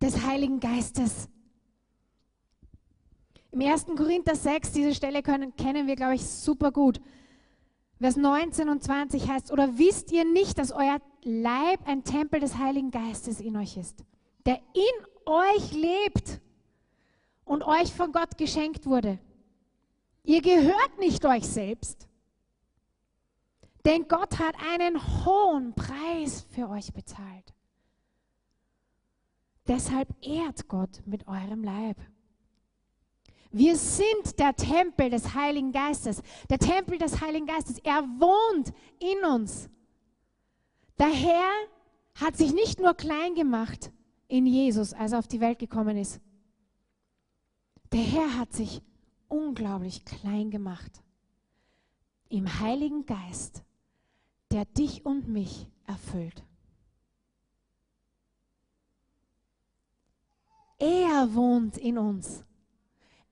[0.00, 1.28] des Heiligen Geistes.
[3.50, 3.84] Im 1.
[3.94, 7.02] Korinther 6, diese Stelle können, kennen wir, glaube ich, super gut.
[7.98, 12.56] Vers 19 und 20 heißt, oder wisst ihr nicht, dass euer Leib ein Tempel des
[12.56, 14.04] Heiligen Geistes in euch ist,
[14.46, 16.40] der in euch lebt
[17.48, 19.18] und euch von Gott geschenkt wurde.
[20.22, 22.06] Ihr gehört nicht euch selbst,
[23.84, 27.54] denn Gott hat einen hohen Preis für euch bezahlt.
[29.66, 31.96] Deshalb ehrt Gott mit eurem Leib.
[33.50, 36.22] Wir sind der Tempel des Heiligen Geistes.
[36.50, 37.78] Der Tempel des Heiligen Geistes.
[37.78, 39.70] Er wohnt in uns.
[40.98, 41.50] Der Herr
[42.14, 43.90] hat sich nicht nur klein gemacht
[44.26, 46.20] in Jesus, als er auf die Welt gekommen ist.
[47.92, 48.82] Der Herr hat sich
[49.28, 51.02] unglaublich klein gemacht.
[52.28, 53.62] Im Heiligen Geist,
[54.50, 56.44] der dich und mich erfüllt.
[60.78, 62.44] Er wohnt in uns.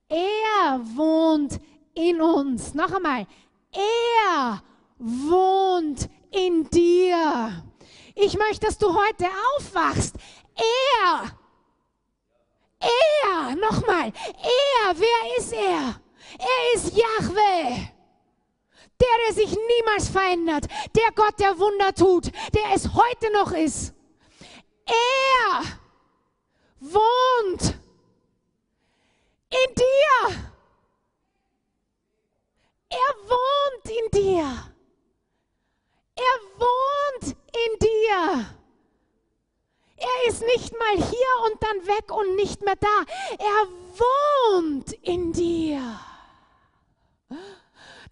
[0.09, 1.59] Er wohnt
[1.93, 2.73] in uns.
[2.73, 3.27] Noch einmal.
[3.71, 4.63] Er
[4.97, 7.63] wohnt in dir.
[8.15, 10.15] Ich möchte, dass du heute aufwachst.
[10.55, 11.37] Er.
[12.79, 13.55] Er.
[13.55, 14.11] Nochmal.
[14.27, 14.93] Er.
[14.95, 16.01] Wer ist er?
[16.39, 17.87] Er ist Yahweh.
[18.99, 20.67] Der, der sich niemals verändert.
[20.95, 22.31] Der Gott, der Wunder tut.
[22.53, 23.93] Der es heute noch ist.
[24.85, 25.63] Er
[26.79, 27.77] wohnt
[29.49, 30.37] in dir.
[32.89, 34.73] Er wohnt in dir.
[36.15, 38.57] Er wohnt in dir.
[39.97, 43.03] Er ist nicht mal hier und dann weg und nicht mehr da.
[43.39, 45.99] Er wohnt in dir.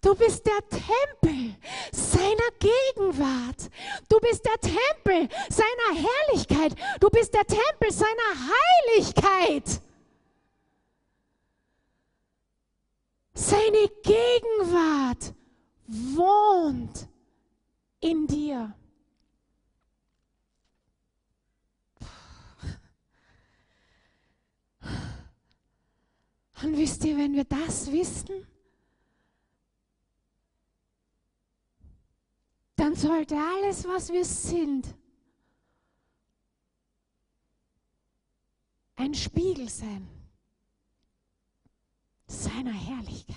[0.02, 1.56] Du bist der Tempel
[1.90, 3.70] seiner Gegenwart.
[4.08, 6.74] Du bist der Tempel seiner Herrlichkeit.
[7.00, 8.50] Du bist der Tempel seiner
[8.94, 9.80] Heiligkeit.
[13.34, 15.34] Seine Gegenwart
[15.86, 17.08] wohnt
[18.00, 18.74] in dir.
[26.62, 28.46] Und wisst ihr, wenn wir das wissen,
[32.76, 34.94] dann sollte alles, was wir sind,
[38.96, 40.08] ein Spiegel sein
[42.26, 43.36] seiner Herrlichkeit.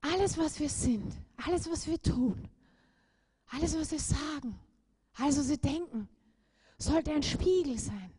[0.00, 2.48] Alles, was wir sind, alles, was wir tun,
[3.46, 4.58] alles, was wir sagen,
[5.14, 6.08] alles, was wir denken,
[6.78, 8.11] sollte ein Spiegel sein.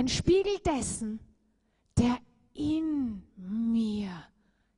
[0.00, 1.20] Ein Spiegel dessen,
[1.98, 2.18] der
[2.54, 4.10] in mir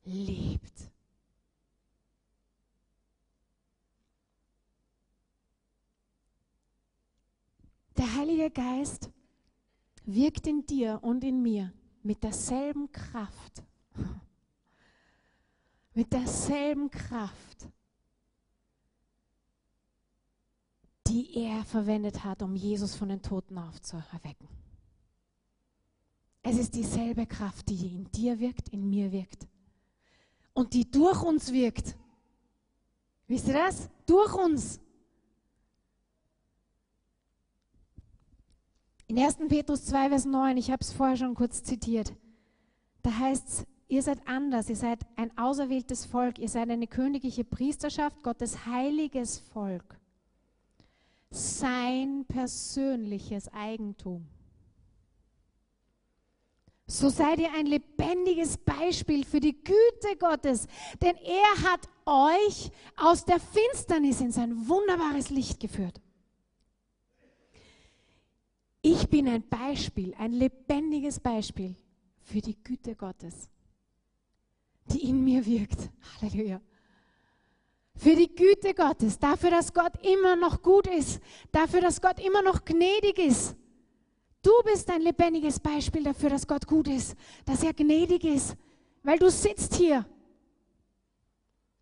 [0.02, 0.90] lebt.
[7.96, 9.12] Der Heilige Geist
[10.06, 13.62] wirkt in dir und in mir mit derselben Kraft.
[15.94, 17.68] Mit derselben Kraft,
[21.06, 24.61] die er verwendet hat, um Jesus von den Toten aufzuerwecken.
[26.42, 29.46] Es ist dieselbe Kraft, die in dir wirkt, in mir wirkt.
[30.52, 31.96] Und die durch uns wirkt.
[33.28, 33.88] Wisst ihr das?
[34.06, 34.80] Durch uns.
[39.06, 39.36] In 1.
[39.48, 42.14] Petrus 2, Vers 9, ich habe es vorher schon kurz zitiert,
[43.02, 47.44] da heißt es, ihr seid anders, ihr seid ein auserwähltes Volk, ihr seid eine königliche
[47.44, 50.00] Priesterschaft, Gottes heiliges Volk,
[51.30, 54.26] sein persönliches Eigentum.
[56.92, 60.66] So seid ihr ein lebendiges Beispiel für die Güte Gottes,
[61.00, 66.02] denn er hat euch aus der Finsternis in sein wunderbares Licht geführt.
[68.82, 71.76] Ich bin ein Beispiel, ein lebendiges Beispiel
[72.24, 73.48] für die Güte Gottes,
[74.84, 75.88] die in mir wirkt.
[76.20, 76.60] Halleluja.
[77.96, 82.42] Für die Güte Gottes, dafür, dass Gott immer noch gut ist, dafür, dass Gott immer
[82.42, 83.56] noch gnädig ist.
[84.42, 87.14] Du bist ein lebendiges Beispiel dafür, dass Gott gut ist,
[87.44, 88.56] dass er gnädig ist,
[89.04, 90.04] weil du sitzt hier.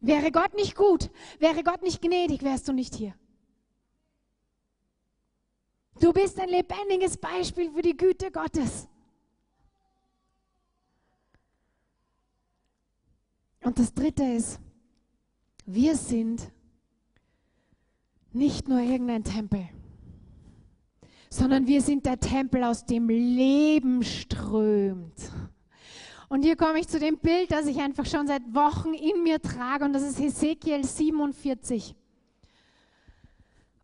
[0.01, 3.15] Wäre Gott nicht gut, wäre Gott nicht gnädig, wärst du nicht hier.
[6.01, 8.89] Du bist ein lebendiges Beispiel für die Güte Gottes.
[13.63, 14.59] Und das Dritte ist,
[15.67, 16.51] wir sind
[18.33, 19.69] nicht nur irgendein Tempel,
[21.31, 25.31] sondern wir sind der Tempel, aus dem Leben strömt.
[26.29, 29.41] Und hier komme ich zu dem Bild, das ich einfach schon seit Wochen in mir
[29.41, 31.95] trage, und das ist Hesekiel 47.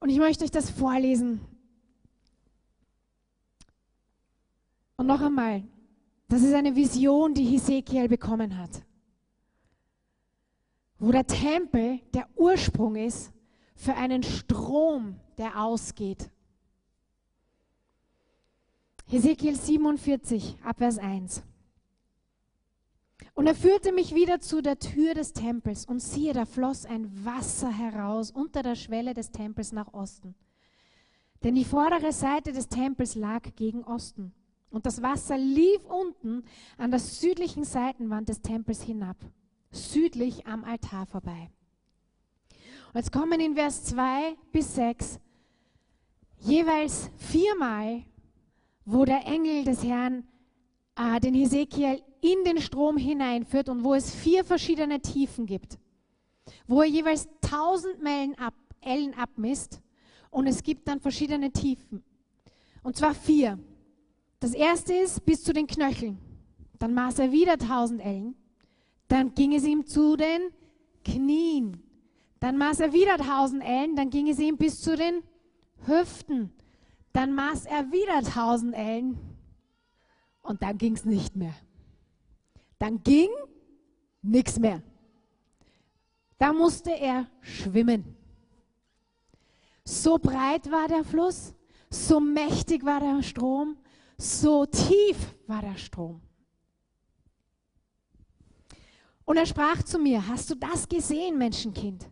[0.01, 1.41] Und ich möchte euch das vorlesen.
[4.97, 5.63] Und noch einmal,
[6.29, 8.71] das ist eine Vision, die Hesekiel bekommen hat,
[10.99, 13.33] wo der Tempel der Ursprung ist
[13.77, 16.31] für einen Strom, der ausgeht.
[19.17, 21.43] Hesekiel 47, Abvers 1.
[23.33, 27.25] Und er führte mich wieder zu der Tür des Tempels und siehe, da floss ein
[27.25, 30.35] Wasser heraus unter der Schwelle des Tempels nach Osten.
[31.43, 34.35] Denn die vordere Seite des Tempels lag gegen Osten.
[34.69, 36.45] Und das Wasser lief unten
[36.77, 39.17] an der südlichen Seitenwand des Tempels hinab,
[39.71, 41.51] südlich am Altar vorbei.
[42.93, 45.21] Und jetzt kommen in Vers 2 bis 6
[46.41, 48.05] jeweils viermal,
[48.87, 50.25] wo der Engel des Herrn
[50.97, 55.79] äh, den Hesekiel in den Strom hineinführt und wo es vier verschiedene Tiefen gibt,
[56.67, 59.83] wo er jeweils 1000 Meilen ab, Ellen abmisst
[60.31, 62.03] und es gibt dann verschiedene Tiefen.
[62.83, 63.59] Und zwar vier.
[64.39, 66.19] Das erste ist bis zu den Knöcheln.
[66.79, 68.37] Dann maß er wieder 1000 Ellen.
[69.09, 70.51] Dann ging es ihm zu den
[71.05, 71.83] Knien.
[72.39, 73.97] Dann maß er wieder 1000 Ellen.
[73.97, 75.23] Dann ging es ihm bis zu den
[75.87, 76.53] Hüften.
[77.17, 79.19] Dann maß er wieder 1000 Ellen.
[80.43, 81.55] Und dann ging es nicht mehr.
[82.79, 83.31] Dann ging
[84.21, 84.83] nichts mehr.
[86.37, 88.05] Da musste er schwimmen.
[89.83, 91.55] So breit war der Fluss,
[91.89, 93.79] so mächtig war der Strom,
[94.19, 96.21] so tief war der Strom.
[99.25, 102.11] Und er sprach zu mir, hast du das gesehen, Menschenkind?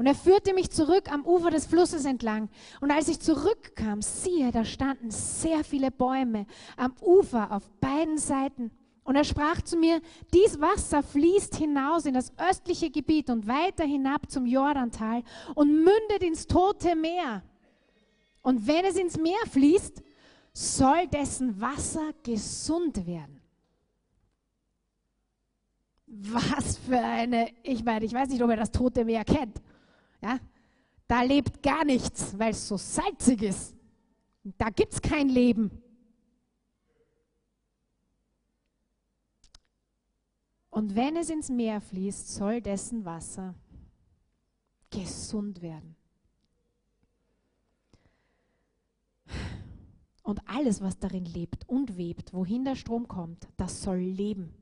[0.00, 2.48] Und er führte mich zurück am Ufer des Flusses entlang.
[2.80, 6.46] Und als ich zurückkam, siehe, da standen sehr viele Bäume
[6.78, 8.70] am Ufer auf beiden Seiten.
[9.04, 10.00] Und er sprach zu mir,
[10.32, 15.22] dies Wasser fließt hinaus in das östliche Gebiet und weiter hinab zum Jordantal
[15.54, 17.42] und mündet ins tote Meer.
[18.40, 20.02] Und wenn es ins Meer fließt,
[20.54, 23.42] soll dessen Wasser gesund werden.
[26.06, 29.60] Was für eine, ich meine, ich weiß nicht, ob ihr das tote Meer kennt.
[30.22, 30.38] Ja?
[31.06, 33.74] Da lebt gar nichts, weil es so salzig ist.
[34.58, 35.82] Da gibt es kein Leben.
[40.70, 43.54] Und wenn es ins Meer fließt, soll dessen Wasser
[44.88, 45.96] gesund werden.
[50.22, 54.54] Und alles, was darin lebt und webt, wohin der Strom kommt, das soll leben.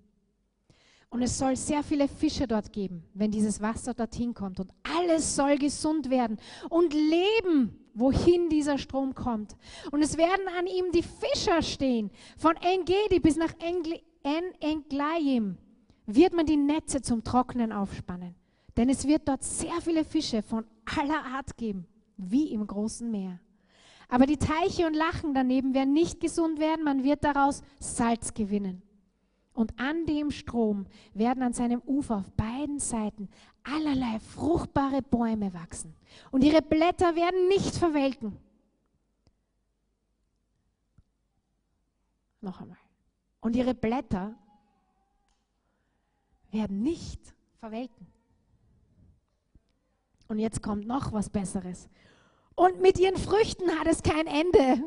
[1.10, 4.60] Und es soll sehr viele Fische dort geben, wenn dieses Wasser dorthin kommt.
[4.60, 6.36] Und alles soll gesund werden
[6.68, 9.56] und leben, wohin dieser Strom kommt.
[9.90, 12.10] Und es werden an ihm die Fischer stehen.
[12.36, 13.54] Von Engedi bis nach
[14.22, 15.56] En-Englaim
[16.06, 18.34] wird man die Netze zum Trocknen aufspannen.
[18.76, 20.64] Denn es wird dort sehr viele Fische von
[20.96, 21.86] aller Art geben,
[22.16, 23.40] wie im großen Meer.
[24.08, 28.82] Aber die Teiche und Lachen daneben werden nicht gesund werden, man wird daraus Salz gewinnen.
[29.58, 33.28] Und an dem Strom werden an seinem Ufer auf beiden Seiten
[33.64, 35.96] allerlei fruchtbare Bäume wachsen.
[36.30, 38.38] Und ihre Blätter werden nicht verwelken.
[42.40, 42.78] Noch einmal.
[43.40, 44.36] Und ihre Blätter
[46.52, 48.06] werden nicht verwelken.
[50.28, 51.88] Und jetzt kommt noch was Besseres.
[52.54, 54.84] Und mit ihren Früchten hat es kein Ende.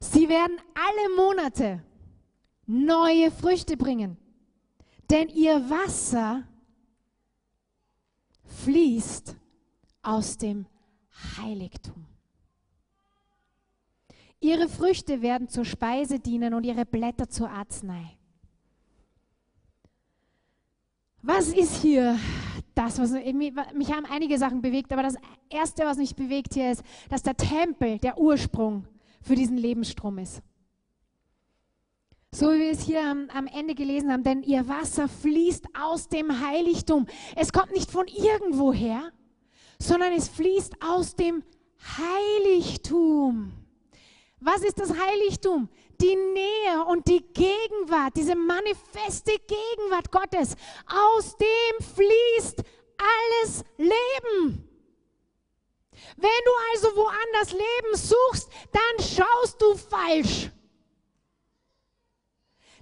[0.00, 1.85] Sie werden alle Monate
[2.66, 4.16] neue Früchte bringen.
[5.10, 6.44] Denn ihr Wasser
[8.44, 9.36] fließt
[10.02, 10.66] aus dem
[11.38, 12.06] Heiligtum.
[14.40, 18.16] Ihre Früchte werden zur Speise dienen und ihre Blätter zur Arznei.
[21.22, 22.18] Was ist hier
[22.74, 25.16] das, was mich haben einige Sachen bewegt, aber das
[25.48, 28.86] erste, was mich bewegt hier ist, dass der Tempel der Ursprung
[29.22, 30.42] für diesen Lebensstrom ist.
[32.38, 36.06] So wie wir es hier am, am, Ende gelesen haben, denn ihr Wasser fließt aus
[36.06, 37.06] dem Heiligtum.
[37.34, 39.10] Es kommt nicht von irgendwoher,
[39.78, 41.42] sondern es fließt aus dem
[41.96, 43.52] Heiligtum.
[44.38, 45.70] Was ist das Heiligtum?
[45.98, 50.56] Die Nähe und die Gegenwart, diese manifeste Gegenwart Gottes.
[50.92, 52.62] Aus dem fließt
[52.98, 54.68] alles Leben.
[56.18, 60.50] Wenn du also woanders Leben suchst, dann schaust du falsch.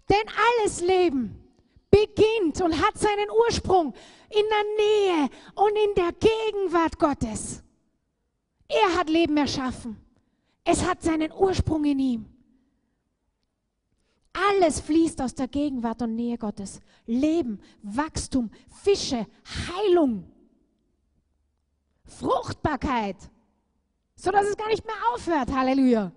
[0.08, 1.44] Denn alles Leben
[1.90, 3.94] beginnt und hat seinen Ursprung
[4.28, 7.62] in der Nähe und in der Gegenwart Gottes.
[8.68, 9.96] Er hat Leben erschaffen.
[10.64, 12.26] Es hat seinen Ursprung in ihm.
[14.32, 16.80] Alles fließt aus der Gegenwart und Nähe Gottes.
[17.06, 18.50] Leben, Wachstum,
[18.82, 19.26] Fische,
[19.68, 20.24] Heilung,
[22.04, 23.16] Fruchtbarkeit,
[24.16, 25.52] sodass es gar nicht mehr aufhört.
[25.52, 26.10] Halleluja.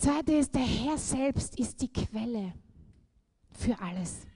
[0.00, 2.54] Zweite ist, der Herr selbst ist die Quelle
[3.52, 4.26] für alles.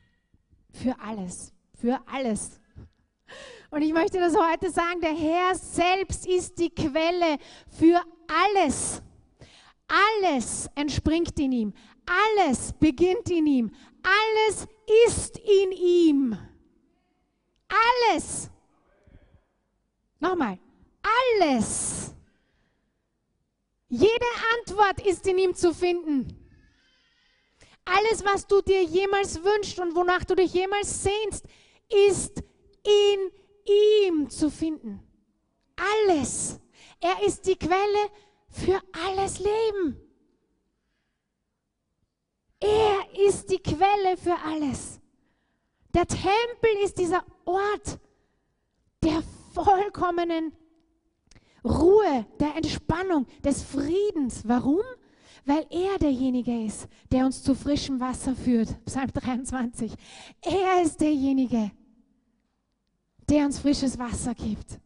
[0.73, 1.55] Für alles.
[1.81, 2.61] für alles.
[3.71, 7.39] Und ich möchte das heute sagen, der Herr selbst ist die Quelle
[7.79, 7.99] für
[8.55, 9.03] alles.
[9.89, 11.75] Alles entspringt in ihm.
[12.05, 13.75] Alles beginnt in ihm.
[14.03, 14.67] Alles
[15.07, 16.39] ist in ihm.
[18.12, 18.51] Alles.
[20.21, 20.59] Nochmal.
[21.41, 22.15] Alles.
[23.97, 24.26] Jede
[24.59, 26.26] Antwort ist in ihm zu finden.
[27.84, 31.47] Alles, was du dir jemals wünschst und wonach du dich jemals sehnst,
[32.11, 32.42] ist
[32.82, 33.30] in
[34.09, 35.01] ihm zu finden.
[35.76, 36.59] Alles.
[37.01, 38.11] Er ist die Quelle
[38.51, 40.01] für alles Leben.
[42.59, 44.99] Er ist die Quelle für alles.
[45.95, 48.01] Der Tempel ist dieser Ort
[49.05, 49.22] der
[49.53, 50.53] vollkommenen
[51.65, 54.47] Ruhe, der Entspannung, des Friedens.
[54.47, 54.83] Warum?
[55.47, 58.83] Weil er derjenige ist, der uns zu frischem Wasser führt.
[58.85, 59.93] Psalm 23.
[60.43, 61.71] Er ist derjenige,
[63.29, 64.79] der uns frisches Wasser gibt.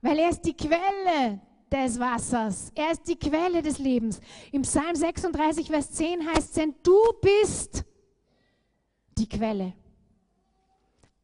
[0.00, 1.40] Weil er ist die Quelle
[1.70, 2.72] des Wassers.
[2.74, 4.20] Er ist die Quelle des Lebens.
[4.52, 7.84] Im Psalm 36, Vers 10 heißt es, denn du bist
[9.18, 9.74] die Quelle.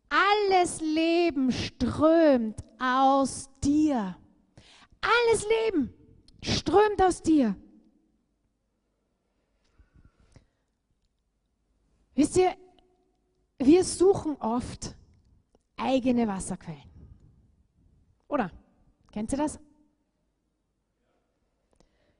[0.08, 4.16] Alles Leben strömt aus dir.
[5.00, 5.92] Alles Leben
[6.42, 7.56] strömt aus dir.
[12.14, 12.54] Wisst ihr,
[13.58, 14.96] wir suchen oft
[15.76, 16.90] eigene Wasserquellen.
[18.28, 18.50] Oder?
[19.12, 19.58] Kennt ihr das?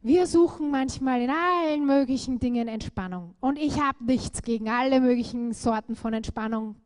[0.01, 3.35] Wir suchen manchmal in allen möglichen Dingen Entspannung.
[3.41, 6.77] Und ich habe nichts gegen alle möglichen Sorten von Entspannung.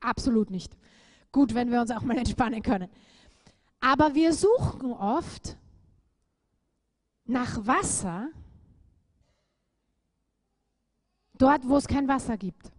[0.00, 0.76] Absolut nicht.
[1.32, 2.88] Gut, wenn wir uns auch mal entspannen können.
[3.82, 5.56] Aber wir suchen oft
[7.24, 8.28] nach Wasser
[11.36, 12.70] dort, wo es kein Wasser gibt.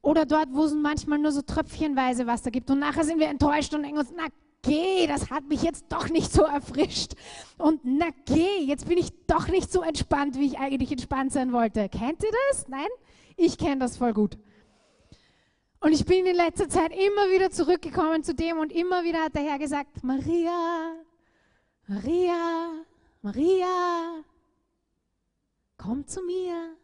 [0.00, 2.70] Oder dort, wo es manchmal nur so tröpfchenweise Wasser gibt.
[2.70, 4.28] Und nachher sind wir enttäuscht und denken uns, na
[4.62, 7.12] geh, das hat mich jetzt doch nicht so erfrischt.
[7.58, 11.52] Und na geh, jetzt bin ich doch nicht so entspannt, wie ich eigentlich entspannt sein
[11.52, 11.90] wollte.
[11.90, 12.66] Kennt ihr das?
[12.68, 12.88] Nein?
[13.36, 14.38] Ich kenne das voll gut.
[15.80, 19.34] Und ich bin in letzter Zeit immer wieder zurückgekommen zu dem und immer wieder hat
[19.34, 20.96] der Herr gesagt, Maria,
[21.86, 22.70] Maria,
[23.22, 24.24] Maria,
[25.76, 26.76] komm zu mir,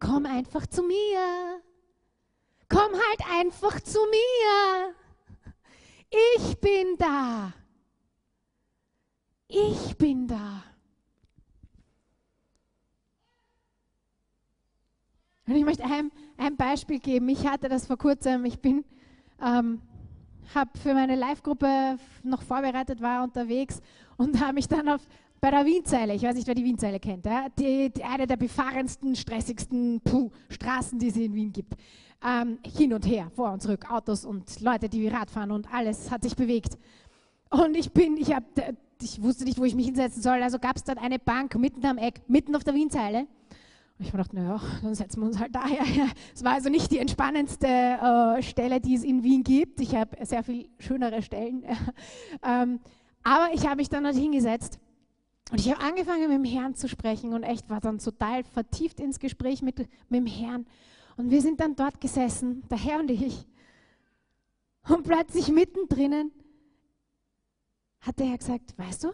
[0.00, 1.62] komm einfach zu mir.
[2.68, 4.94] Komm halt einfach zu mir.
[6.36, 7.52] Ich bin da.
[9.48, 10.64] Ich bin da.
[15.46, 17.28] Und ich möchte ein, ein Beispiel geben.
[17.28, 18.44] Ich hatte das vor kurzem.
[18.44, 18.84] Ich bin,
[19.40, 19.80] ähm,
[20.54, 23.80] habe für meine Live-Gruppe noch vorbereitet, war unterwegs
[24.16, 25.00] und habe mich dann auf,
[25.40, 28.36] bei der Wienzeile, ich weiß nicht, wer die Wienzeile kennt, ja, die, die, eine der
[28.36, 31.74] befahrensten, stressigsten puh, Straßen, die es in Wien gibt
[32.24, 35.72] ähm, hin und her, vor und zurück, Autos und Leute, die wie Rad fahren und
[35.72, 36.78] alles hat sich bewegt.
[37.50, 38.44] Und ich bin, ich, hab,
[39.00, 41.84] ich wusste nicht, wo ich mich hinsetzen soll, also gab es dort eine Bank mitten
[41.86, 43.26] am Eck, mitten auf der Wienzeile.
[43.98, 45.82] Und ich mir dachte, naja, dann setzen wir uns halt daher.
[46.34, 49.80] Es war also nicht die entspannendste äh, Stelle, die es in Wien gibt.
[49.80, 51.64] Ich habe sehr viel schönere Stellen.
[52.42, 52.80] ähm,
[53.22, 54.78] aber ich habe mich dann dort hingesetzt
[55.50, 59.00] und ich habe angefangen, mit dem Herrn zu sprechen und echt war dann total vertieft
[59.00, 60.66] ins Gespräch mit, mit dem Herrn.
[61.16, 63.46] Und wir sind dann dort gesessen, der Herr und ich.
[64.88, 66.32] Und plötzlich mittendrin
[68.00, 69.12] hat der Herr gesagt, weißt du,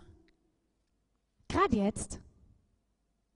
[1.48, 2.20] gerade jetzt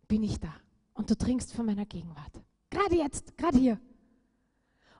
[0.09, 0.53] bin ich da
[0.97, 2.33] und du trinkst von meiner Gegenwart.
[2.71, 3.81] Gerade jetzt, gerade hier.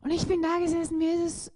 [0.03, 1.53] Und ich bin da gesessen, mir ist es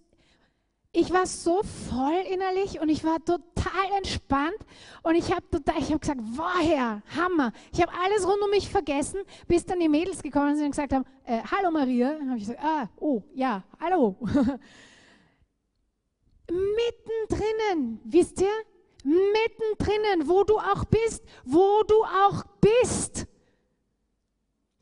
[0.92, 4.56] ich war so voll innerlich und ich war total entspannt
[5.04, 5.44] und ich habe
[5.78, 7.52] ich habe gesagt, woher, Hammer.
[7.72, 10.92] Ich habe alles rund um mich vergessen, bis dann die Mädels gekommen sind und gesagt
[10.92, 12.14] haben, äh, hallo Maria.
[12.14, 14.16] Dann habe ich gesagt, ah, oh, ja, hallo.
[16.50, 18.50] Mittendrin, wisst ihr?
[19.04, 23.28] Mittendrin, wo du auch bist, wo du auch bist.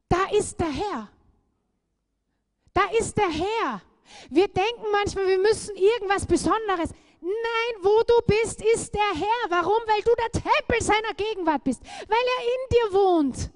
[0.08, 1.08] Da ist der Herr.
[2.72, 3.82] Da ist der Herr.
[4.30, 6.90] Wir denken manchmal, wir müssen irgendwas Besonderes.
[7.20, 9.50] Nein, wo du bist, ist der Herr.
[9.50, 9.80] Warum?
[9.86, 11.82] Weil du der Tempel seiner Gegenwart bist.
[11.82, 13.50] Weil er in dir wohnt.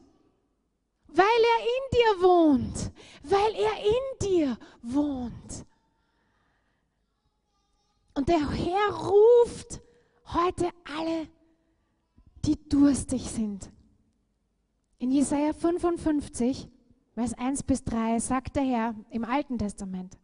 [1.09, 2.93] Weil er in dir wohnt.
[3.23, 5.67] Weil er in dir wohnt.
[8.15, 9.81] Und der Herr ruft
[10.27, 11.29] heute alle,
[12.45, 13.71] die durstig sind.
[15.03, 16.69] In Jesaja 55,
[17.15, 20.17] Vers 1 bis 3 sagt der Herr im Alten Testament,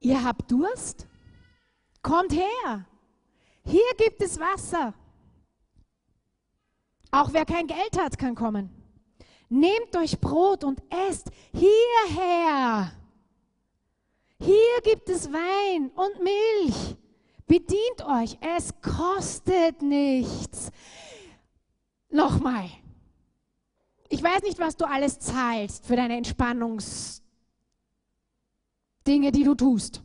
[0.00, 1.06] Ihr habt Durst?
[2.00, 2.86] Kommt her.
[3.66, 4.94] Hier gibt es Wasser.
[7.10, 8.70] Auch wer kein Geld hat, kann kommen.
[9.50, 12.90] Nehmt euch Brot und esst hierher.
[14.38, 16.96] Hier gibt es Wein und Milch.
[17.46, 20.72] Bedient euch, es kostet nichts.
[22.10, 22.68] Nochmal.
[24.08, 27.22] Ich weiß nicht, was du alles zahlst für deine Entspannungsdinge,
[29.32, 30.02] die du tust.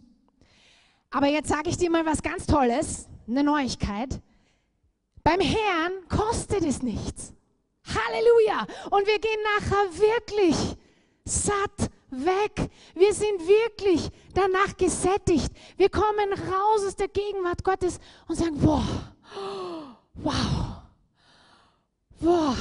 [1.09, 4.21] Aber jetzt sage ich dir mal was ganz Tolles, eine Neuigkeit.
[5.23, 7.33] Beim Herrn kostet es nichts.
[7.87, 8.67] Halleluja.
[8.91, 10.77] Und wir gehen nachher wirklich
[11.23, 12.69] satt weg.
[12.93, 15.51] Wir sind wirklich danach gesättigt.
[15.77, 18.83] Wir kommen raus aus der Gegenwart Gottes und sagen, wow,
[20.13, 20.84] wow,
[22.25, 22.57] wow.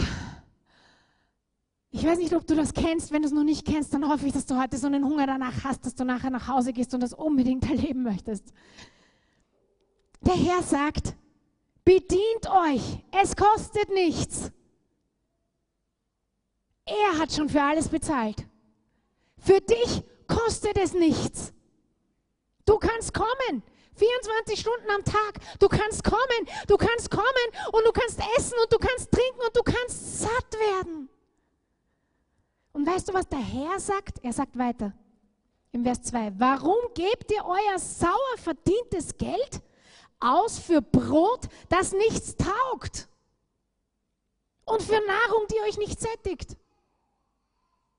[1.91, 3.13] Ich weiß nicht, ob du das kennst.
[3.13, 5.27] Wenn du es noch nicht kennst, dann hoffe ich, dass du heute so einen Hunger
[5.27, 8.53] danach hast, dass du nachher nach Hause gehst und das unbedingt erleben möchtest.
[10.21, 11.15] Der Herr sagt,
[11.85, 14.51] bedient euch, es kostet nichts.
[16.87, 18.47] Er hat schon für alles bezahlt.
[19.39, 21.53] Für dich kostet es nichts.
[22.67, 23.63] Du kannst kommen.
[23.97, 25.41] 24 Stunden am Tag.
[25.59, 29.57] Du kannst kommen, du kannst kommen und du kannst essen und du kannst trinken und
[29.57, 31.09] du kannst satt werden.
[32.73, 34.19] Und weißt du, was der Herr sagt?
[34.23, 34.93] Er sagt weiter
[35.73, 36.33] im Vers 2.
[36.39, 39.63] Warum gebt ihr euer sauer verdientes Geld
[40.21, 43.09] aus für Brot, das nichts taugt?
[44.65, 46.57] Und für Nahrung, die euch nicht sättigt?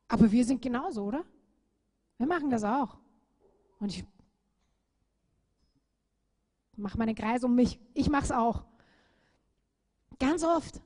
[0.07, 1.23] Aber wir sind genauso, oder?
[2.17, 2.97] Wir machen das auch.
[3.79, 4.05] Und ich
[6.77, 7.79] mache meinen Kreis um mich.
[7.93, 8.63] Ich mache es auch.
[10.19, 10.81] Ganz oft.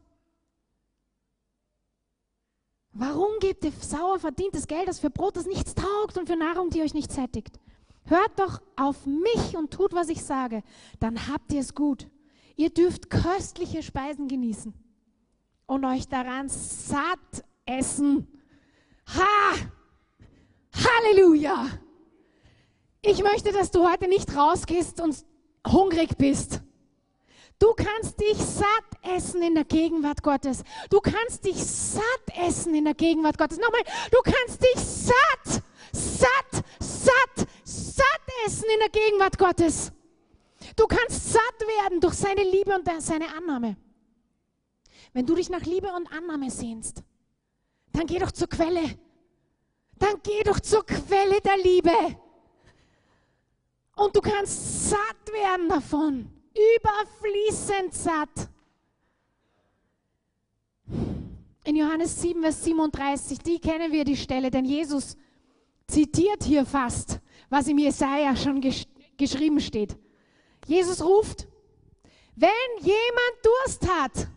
[2.92, 6.70] Warum gebt ihr sauer verdientes Geld das für Brot, das nichts taugt und für Nahrung,
[6.70, 7.60] die euch nicht sättigt?
[8.06, 10.64] Hört doch auf mich und tut, was ich sage.
[11.00, 12.08] Dann habt ihr es gut.
[12.56, 14.74] Ihr dürft köstliche Speisen genießen
[15.68, 18.28] und euch daran satt essen.
[19.16, 19.54] Ha!
[20.74, 21.68] Halleluja!
[23.02, 25.24] Ich möchte, dass du heute nicht rausgehst und
[25.72, 26.62] hungrig bist.
[27.60, 30.64] Du kannst dich satt essen in der Gegenwart Gottes.
[30.90, 32.04] Du kannst dich satt
[32.48, 33.58] essen in der Gegenwart Gottes.
[33.58, 38.06] Nochmal, du kannst dich satt, satt, satt, satt
[38.46, 39.92] essen in der Gegenwart Gottes.
[40.76, 43.76] Du kannst satt werden durch seine Liebe und seine Annahme.
[45.12, 47.04] Wenn du dich nach Liebe und Annahme sehnst,
[47.92, 48.98] dann geh doch zur Quelle
[50.00, 51.92] dann geh doch zur Quelle der Liebe.
[54.00, 58.50] Und du kannst satt werden davon, überfließend satt.
[61.66, 65.18] In Johannes 7, Vers 37, die kennen wir die Stelle, denn Jesus
[65.88, 67.20] zitiert hier fast,
[67.50, 68.86] was im Jesaja schon gesch
[69.18, 69.98] geschrieben steht.
[70.66, 71.46] Jesus ruft,
[72.38, 74.28] wenn jemand Durst hat,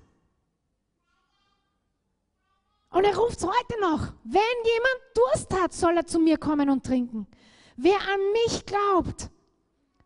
[2.90, 4.12] und er ruft es heute noch.
[4.24, 7.28] Wenn jemand Durst hat, soll er zu mir kommen und trinken.
[7.76, 9.30] Wer an mich glaubt,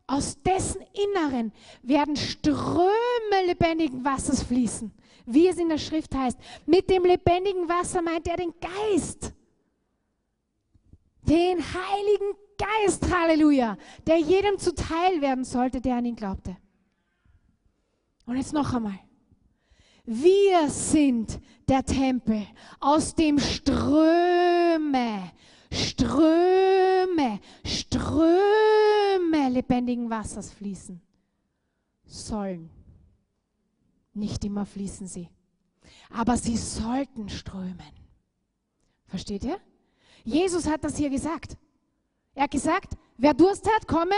[0.06, 1.52] aus dessen Inneren
[1.82, 4.92] werden Ströme lebendigen Wassers fließen.
[5.26, 6.38] Wie es in der Schrift heißt.
[6.66, 9.32] Mit dem lebendigen Wasser meint er den Geist.
[11.22, 13.76] Den Heiligen Geist, Halleluja,
[14.06, 16.56] der jedem zuteil werden sollte, der an ihn glaubte.
[18.26, 18.98] Und jetzt noch einmal.
[20.04, 22.46] Wir sind der Tempel,
[22.78, 25.32] aus dem Ströme,
[25.70, 31.00] Ströme, Ströme lebendigen Wassers fließen
[32.04, 32.70] sollen.
[34.14, 35.28] Nicht immer fließen sie,
[36.10, 37.92] aber sie sollten strömen.
[39.06, 39.60] Versteht ihr?
[40.24, 41.56] Jesus hat das hier gesagt.
[42.34, 44.14] Er hat gesagt, wer Durst hat, komme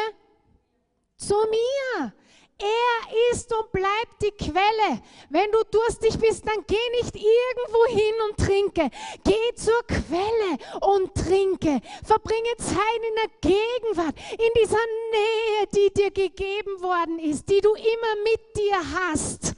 [1.16, 2.12] zu mir.
[2.60, 5.00] Er ist und bleibt die Quelle.
[5.30, 8.90] Wenn du durstig bist, dann geh nicht irgendwo hin und trinke.
[9.22, 11.80] Geh zur Quelle und trinke.
[12.04, 17.72] Verbringe Zeit in der Gegenwart, in dieser Nähe, die dir gegeben worden ist, die du
[17.74, 19.54] immer mit dir hast.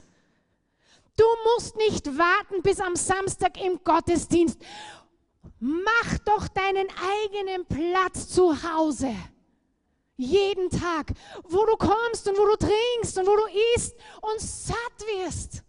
[1.17, 4.59] Du musst nicht warten bis am Samstag im Gottesdienst.
[5.59, 6.87] Mach doch deinen
[7.23, 9.15] eigenen Platz zu Hause.
[10.21, 11.13] Jeden Tag,
[11.45, 14.75] wo du kommst und wo du trinkst und wo du isst und satt
[15.15, 15.63] wirst.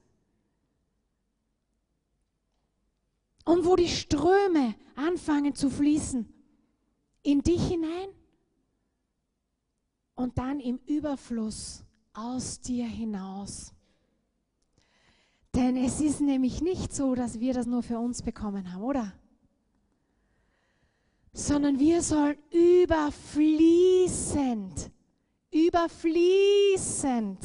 [3.47, 6.31] Und wo die Ströme anfangen zu fließen
[7.23, 8.11] in dich hinein
[10.17, 11.83] und dann im Überfluss
[12.13, 13.73] aus dir hinaus.
[15.55, 19.15] Denn es ist nämlich nicht so, dass wir das nur für uns bekommen haben, oder?
[21.33, 24.91] Sondern wir sollen überfließend,
[25.51, 27.39] überfließend,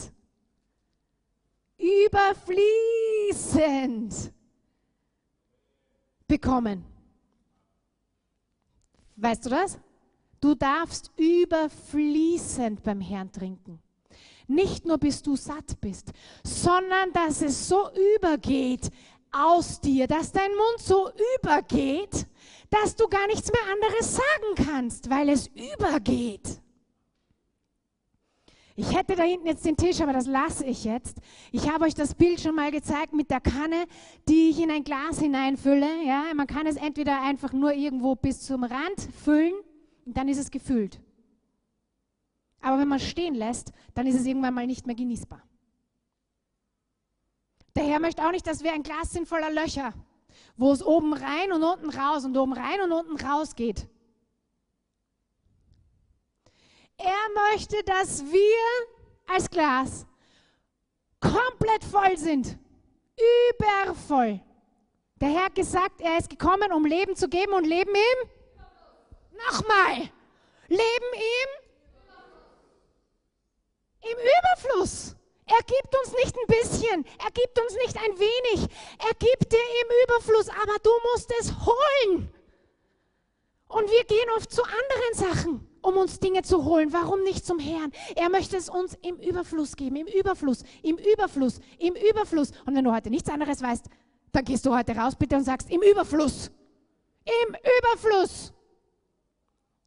[1.77, 4.33] überfließend
[6.27, 6.83] bekommen.
[9.15, 9.79] Weißt du das?
[10.39, 13.79] Du darfst überfließend beim Herrn trinken.
[14.47, 16.13] Nicht nur bis du satt bist,
[16.43, 18.89] sondern dass es so übergeht
[19.31, 21.11] aus dir, dass dein Mund so
[21.41, 22.27] übergeht,
[22.69, 26.61] dass du gar nichts mehr anderes sagen kannst, weil es übergeht.
[28.79, 31.17] Ich hätte da hinten jetzt den Tisch, aber das lasse ich jetzt.
[31.51, 33.85] Ich habe euch das Bild schon mal gezeigt mit der Kanne,
[34.29, 36.03] die ich in ein Glas hineinfülle.
[36.05, 39.55] Ja, man kann es entweder einfach nur irgendwo bis zum Rand füllen
[40.05, 41.01] und dann ist es gefüllt.
[42.61, 45.41] Aber wenn man stehen lässt, dann ist es irgendwann mal nicht mehr genießbar.
[47.75, 49.93] Der Herr möchte auch nicht, dass wir ein Glas sind voller Löcher,
[50.57, 53.87] wo es oben rein und unten raus und oben rein und unten raus geht.
[56.97, 60.05] Er möchte, dass wir als Glas
[61.19, 62.57] komplett voll sind,
[63.51, 64.41] übervoll.
[65.21, 68.29] Der Herr hat gesagt, er ist gekommen, um Leben zu geben und Leben ihm.
[69.51, 70.09] Nochmal,
[70.67, 71.67] Leben ihm
[74.01, 75.15] im Überfluss.
[75.47, 78.69] Er gibt uns nicht ein bisschen, er gibt uns nicht ein wenig,
[78.99, 82.29] er gibt dir im Überfluss, aber du musst es holen.
[83.69, 86.91] Und wir gehen oft zu anderen Sachen um uns Dinge zu holen.
[86.91, 87.91] Warum nicht zum Herrn?
[88.15, 92.51] Er möchte es uns im Überfluss geben, im Überfluss, im Überfluss, im Überfluss.
[92.65, 93.85] Und wenn du heute nichts anderes weißt,
[94.33, 96.51] dann gehst du heute raus bitte und sagst, im Überfluss,
[97.25, 98.53] im Überfluss.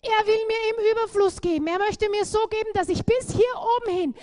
[0.02, 1.66] Er will mir im Überfluss geben.
[1.66, 4.14] Er möchte mir so geben, dass ich bis hier oben hin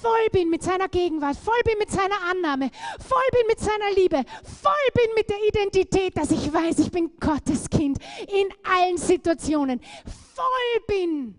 [0.00, 2.70] voll bin mit seiner Gegenwart, voll bin mit seiner Annahme,
[3.00, 7.16] voll bin mit seiner Liebe, voll bin mit der Identität, dass ich weiß, ich bin
[7.18, 7.98] Gottes Kind
[8.28, 11.36] in allen Situationen, voll bin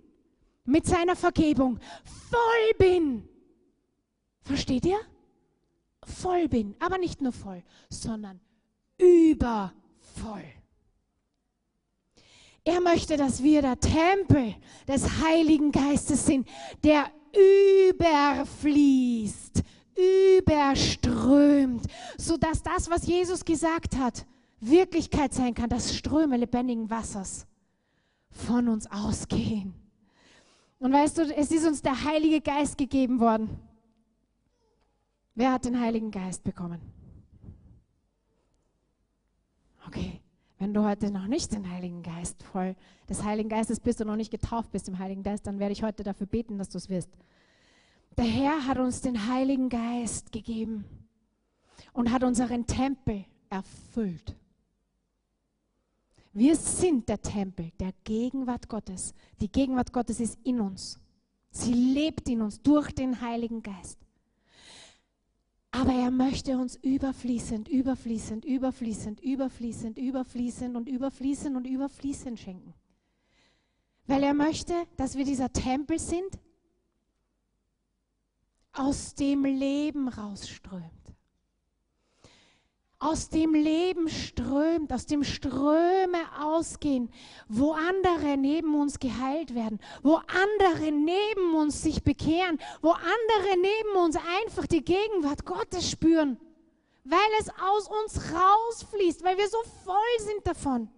[0.66, 1.80] mit seiner Vergebung,
[2.30, 3.30] voll bin.
[4.42, 5.00] Versteht ihr?
[6.04, 8.42] Voll bin, aber nicht nur voll, sondern
[8.98, 10.57] übervoll.
[12.68, 14.54] Er möchte, dass wir der Tempel
[14.90, 16.46] des Heiligen Geistes sind,
[16.84, 17.10] der
[17.94, 19.64] überfließt,
[20.36, 21.88] überströmt,
[22.18, 24.26] sodass das, was Jesus gesagt hat,
[24.60, 27.48] Wirklichkeit sein kann, dass Ströme lebendigen Wassers
[28.32, 29.74] von uns ausgehen.
[30.80, 33.62] Und weißt du, es ist uns der Heilige Geist gegeben worden.
[35.36, 36.82] Wer hat den Heiligen Geist bekommen?
[39.88, 40.20] Okay,
[40.60, 42.76] wenn du heute noch nicht den Heiligen Geist voll
[43.08, 45.84] des Heiligen Geistes bist und noch nicht getauft bist im Heiligen Geist, dann werde ich
[45.84, 47.10] heute dafür beten, dass du es wirst.
[48.18, 50.86] Der Herr hat uns den Heiligen Geist gegeben
[51.94, 54.36] und hat unseren Tempel erfüllt.
[56.34, 59.14] Wir sind der Tempel der Gegenwart Gottes.
[59.42, 61.00] Die Gegenwart Gottes ist in uns.
[61.52, 64.07] Sie lebt in uns durch den Heiligen Geist.
[65.80, 72.74] Aber er möchte uns überfließend, überfließend, überfließend, überfließend, überfließend und überfließend und überfließend schenken.
[74.08, 76.40] Weil er möchte, dass wir dieser Tempel sind,
[78.74, 80.97] aus dem Leben rausströmt.
[83.00, 87.12] Aus dem Leben strömt, aus dem Ströme ausgehen,
[87.48, 94.04] wo andere neben uns geheilt werden, wo andere neben uns sich bekehren, wo andere neben
[94.04, 96.40] uns einfach die Gegenwart Gottes spüren,
[97.04, 100.90] weil es aus uns rausfließt, weil wir so voll sind davon.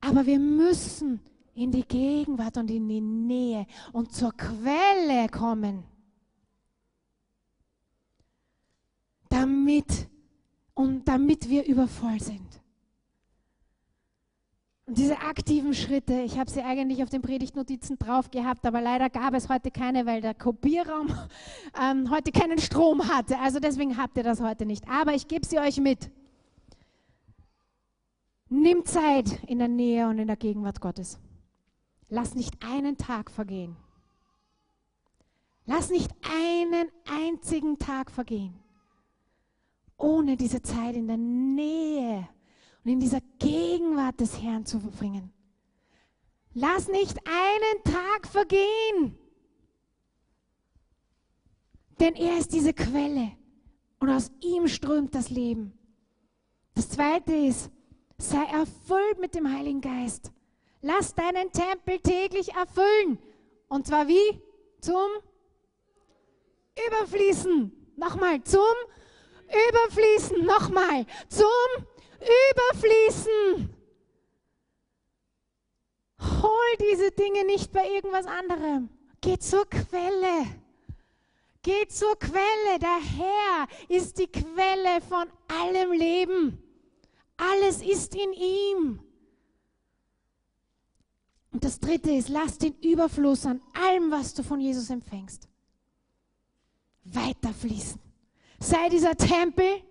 [0.00, 1.20] Aber wir müssen
[1.54, 5.84] in die Gegenwart und in die Nähe und zur Quelle kommen.
[9.28, 10.08] Damit
[10.74, 12.46] und damit wir übervoll sind.
[14.86, 19.10] Und diese aktiven Schritte, ich habe sie eigentlich auf den Predigtnotizen drauf gehabt, aber leider
[19.10, 21.08] gab es heute keine, weil der Kopierraum
[21.82, 23.38] ähm, heute keinen Strom hatte.
[23.40, 24.88] Also deswegen habt ihr das heute nicht.
[24.88, 26.10] Aber ich gebe sie euch mit.
[28.48, 31.18] Nimm Zeit in der Nähe und in der Gegenwart Gottes.
[32.08, 33.76] Lass nicht einen Tag vergehen.
[35.64, 38.54] Lass nicht einen einzigen Tag vergehen
[39.98, 42.28] ohne diese Zeit in der Nähe
[42.84, 45.32] und in dieser Gegenwart des Herrn zu verbringen.
[46.54, 49.18] Lass nicht einen Tag vergehen,
[52.00, 53.32] denn er ist diese Quelle
[54.00, 55.72] und aus ihm strömt das Leben.
[56.74, 57.70] Das Zweite ist,
[58.18, 60.30] sei erfüllt mit dem Heiligen Geist.
[60.82, 63.18] Lass deinen Tempel täglich erfüllen.
[63.68, 64.40] Und zwar wie?
[64.80, 65.08] Zum
[66.86, 67.72] Überfließen.
[67.96, 69.05] Nochmal, zum Überfließen,
[70.46, 71.46] nochmal, zum
[72.50, 73.74] Überfließen.
[76.20, 78.88] Hol diese Dinge nicht bei irgendwas anderem.
[79.20, 80.46] Geh zur Quelle.
[81.62, 82.78] Geh zur Quelle.
[82.80, 86.62] Der Herr ist die Quelle von allem Leben.
[87.36, 89.00] Alles ist in ihm.
[91.52, 95.48] Und das dritte ist, lass den Überfluss an allem, was du von Jesus empfängst,
[97.04, 98.05] weiterfließen.
[98.58, 99.82] Sei dieser Tempel,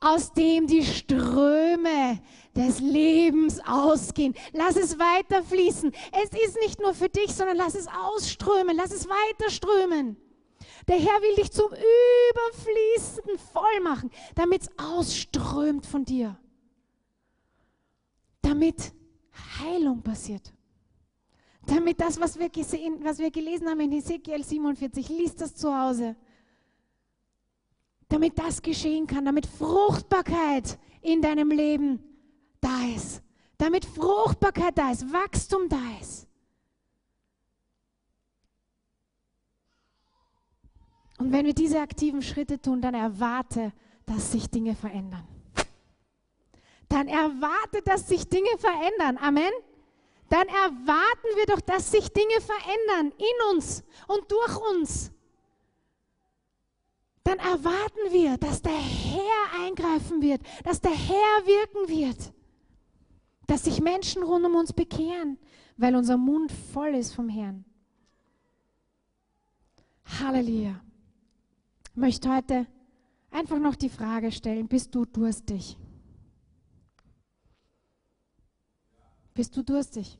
[0.00, 2.20] aus dem die Ströme
[2.54, 4.34] des Lebens ausgehen.
[4.52, 5.92] Lass es weiterfließen.
[6.12, 8.76] Es ist nicht nur für dich, sondern lass es ausströmen.
[8.76, 10.16] Lass es weiterströmen.
[10.86, 16.38] Der Herr will dich zum Überfließenden voll machen, damit es ausströmt von dir.
[18.42, 18.92] Damit
[19.58, 20.52] Heilung passiert.
[21.66, 25.74] Damit das, was wir, gesehen, was wir gelesen haben in Ezekiel 47, liest das zu
[25.74, 26.14] Hause.
[28.14, 31.98] Damit das geschehen kann, damit Fruchtbarkeit in deinem Leben
[32.60, 33.24] da ist.
[33.58, 36.28] Damit Fruchtbarkeit da ist, Wachstum da ist.
[41.18, 43.72] Und wenn wir diese aktiven Schritte tun, dann erwarte,
[44.06, 45.26] dass sich Dinge verändern.
[46.88, 49.18] Dann erwarte, dass sich Dinge verändern.
[49.18, 49.52] Amen.
[50.28, 55.10] Dann erwarten wir doch, dass sich Dinge verändern in uns und durch uns.
[57.24, 62.32] Dann erwarten wir, dass der Herr eingreifen wird, dass der Herr wirken wird,
[63.46, 65.38] dass sich Menschen rund um uns bekehren,
[65.78, 67.64] weil unser Mund voll ist vom Herrn.
[70.20, 70.80] Halleluja.
[71.90, 72.66] Ich möchte heute
[73.30, 75.78] einfach noch die Frage stellen, bist du durstig?
[79.32, 80.18] Bist du durstig?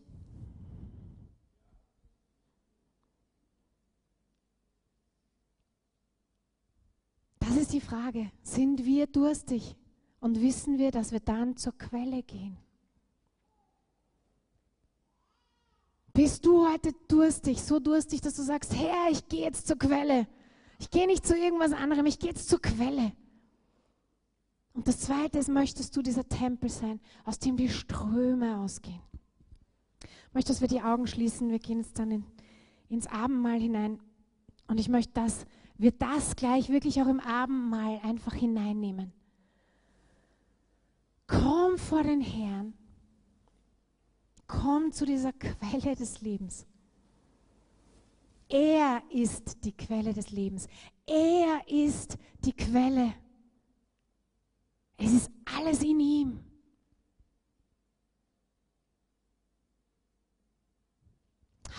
[7.40, 8.32] Das ist die Frage.
[8.42, 9.76] Sind wir durstig?
[10.18, 12.56] Und wissen wir, dass wir dann zur Quelle gehen?
[16.12, 20.26] Bist du heute durstig, so durstig, dass du sagst, Herr, ich gehe jetzt zur Quelle.
[20.80, 23.12] Ich gehe nicht zu irgendwas anderem, ich gehe jetzt zur Quelle.
[24.72, 29.02] Und das Zweite ist, möchtest du dieser Tempel sein, aus dem die Ströme ausgehen.
[30.02, 31.50] Ich möchte, dass wir die Augen schließen.
[31.50, 32.24] Wir gehen jetzt dann in,
[32.88, 34.00] ins Abendmahl hinein.
[34.66, 35.46] Und ich möchte, dass
[35.76, 39.12] wir das gleich wirklich auch im Abendmahl einfach hineinnehmen.
[41.26, 42.74] Komm vor den Herrn.
[44.46, 46.66] Komm zu dieser Quelle des Lebens.
[48.48, 50.68] Er ist die Quelle des Lebens.
[51.06, 53.14] Er ist die Quelle.
[54.96, 56.44] Es ist alles in ihm.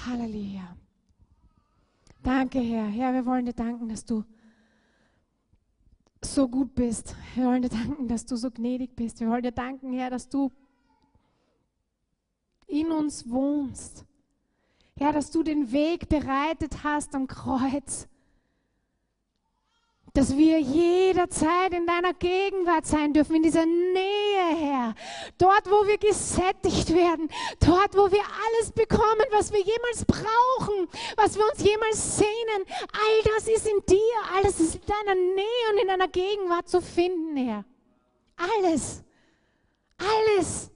[0.05, 0.75] Halleluja.
[2.25, 2.87] Danke, Herr.
[2.87, 4.23] Herr, wir wollen dir danken, dass du
[6.23, 7.15] so gut bist.
[7.35, 9.19] Wir wollen dir danken, dass du so gnädig bist.
[9.19, 10.51] Wir wollen dir danken, Herr, dass du
[12.65, 14.05] in uns wohnst.
[14.97, 18.07] Herr, dass du den Weg bereitet hast am Kreuz
[20.15, 24.95] dass wir jederzeit in deiner Gegenwart sein dürfen, in dieser Nähe, Herr.
[25.37, 30.87] Dort, wo wir gesättigt werden, dort, wo wir alles bekommen, was wir jemals brauchen,
[31.17, 32.65] was wir uns jemals sehnen.
[32.93, 33.97] All das ist in dir,
[34.33, 37.65] alles ist in deiner Nähe und in deiner Gegenwart zu finden, Herr.
[38.37, 39.03] Alles,
[39.97, 40.71] alles.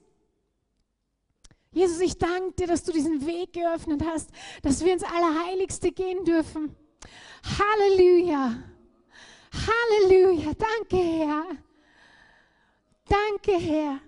[1.72, 4.32] Jesus, ich danke dir, dass du diesen Weg geöffnet hast,
[4.64, 6.76] dass wir ins Allerheiligste gehen dürfen.
[7.58, 8.64] Halleluja.
[9.54, 10.54] Halleluja.
[10.54, 11.46] Danke, Herr.
[13.06, 14.00] Danke, Herr.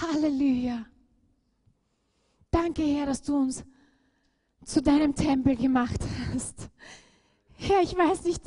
[0.00, 0.86] Halleluja.
[2.50, 3.64] Danke, Herr, dass du uns
[4.64, 6.00] zu deinem Tempel gemacht
[6.32, 6.68] hast.
[7.56, 8.42] Herr, ich weiß nicht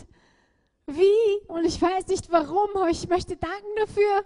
[0.87, 4.23] wie und ich weiß nicht warum, aber ich möchte danken dafür,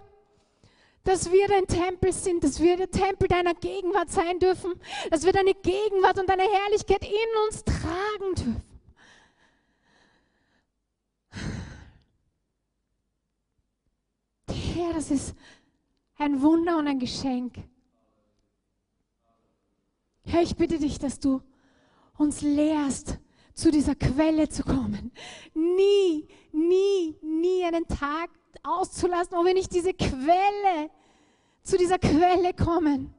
[1.04, 4.74] dass wir dein Tempel sind, dass wir der Tempel deiner Gegenwart sein dürfen,
[5.10, 8.62] dass wir deine Gegenwart und deine Herrlichkeit in uns tragen dürfen.
[14.74, 15.34] Herr, das ist
[16.16, 17.54] ein Wunder und ein Geschenk.
[20.24, 21.42] Herr, ich bitte dich, dass du
[22.16, 23.18] uns lehrst,
[23.54, 25.12] zu dieser Quelle zu kommen.
[25.54, 28.30] Nie, nie, nie einen Tag
[28.62, 30.90] auszulassen, wo wir nicht diese Quelle,
[31.62, 33.14] zu dieser Quelle kommen.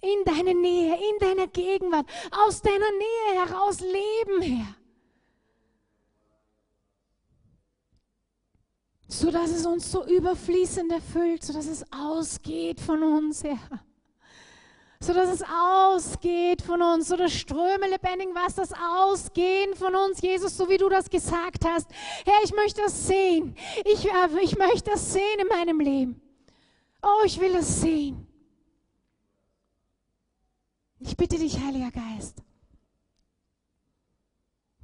[0.00, 2.06] In deine Nähe, in deiner Gegenwart,
[2.46, 4.76] aus deiner Nähe heraus leben, Herr.
[9.08, 13.58] So dass es uns so überfließend erfüllt, so dass es ausgeht von uns, Herr
[15.04, 20.56] so dass es ausgeht von uns, so dass Ströme lebendigen Wassers ausgehen von uns, Jesus,
[20.56, 21.90] so wie du das gesagt hast.
[22.24, 23.54] Herr, ich möchte das sehen.
[23.84, 26.20] Ich, äh, ich möchte das sehen in meinem Leben.
[27.02, 28.26] Oh, ich will das sehen.
[31.00, 32.42] Ich bitte dich, Heiliger Geist,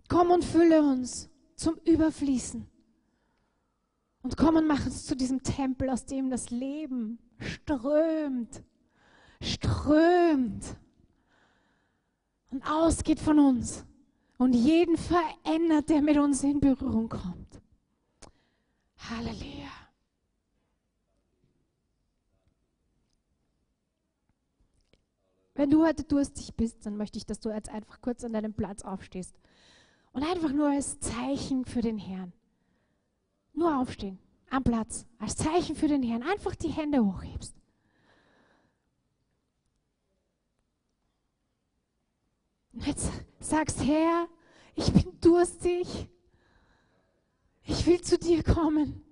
[0.09, 2.67] komm und fülle uns zum Überfließen.
[4.23, 8.63] Und komm und mach uns zu diesem Tempel, aus dem das Leben strömt,
[9.41, 10.77] strömt
[12.51, 13.85] und ausgeht von uns
[14.39, 17.61] und jeden verändert, der mit uns in Berührung kommt.
[18.97, 19.69] Halleluja.
[25.55, 28.55] Wenn du heute durstig bist, dann möchte ich, dass du jetzt einfach kurz an deinem
[28.55, 29.39] Platz aufstehst
[30.13, 32.33] und einfach nur als Zeichen für den Herrn
[33.53, 34.19] nur aufstehen,
[34.49, 37.60] am Platz, als Zeichen für den Herrn, einfach die Hände hochhebst.
[42.73, 43.11] Und jetzt
[43.41, 44.29] sagst, Herr,
[44.75, 45.87] ich bin durstig.
[47.65, 49.05] Ich will zu dir kommen.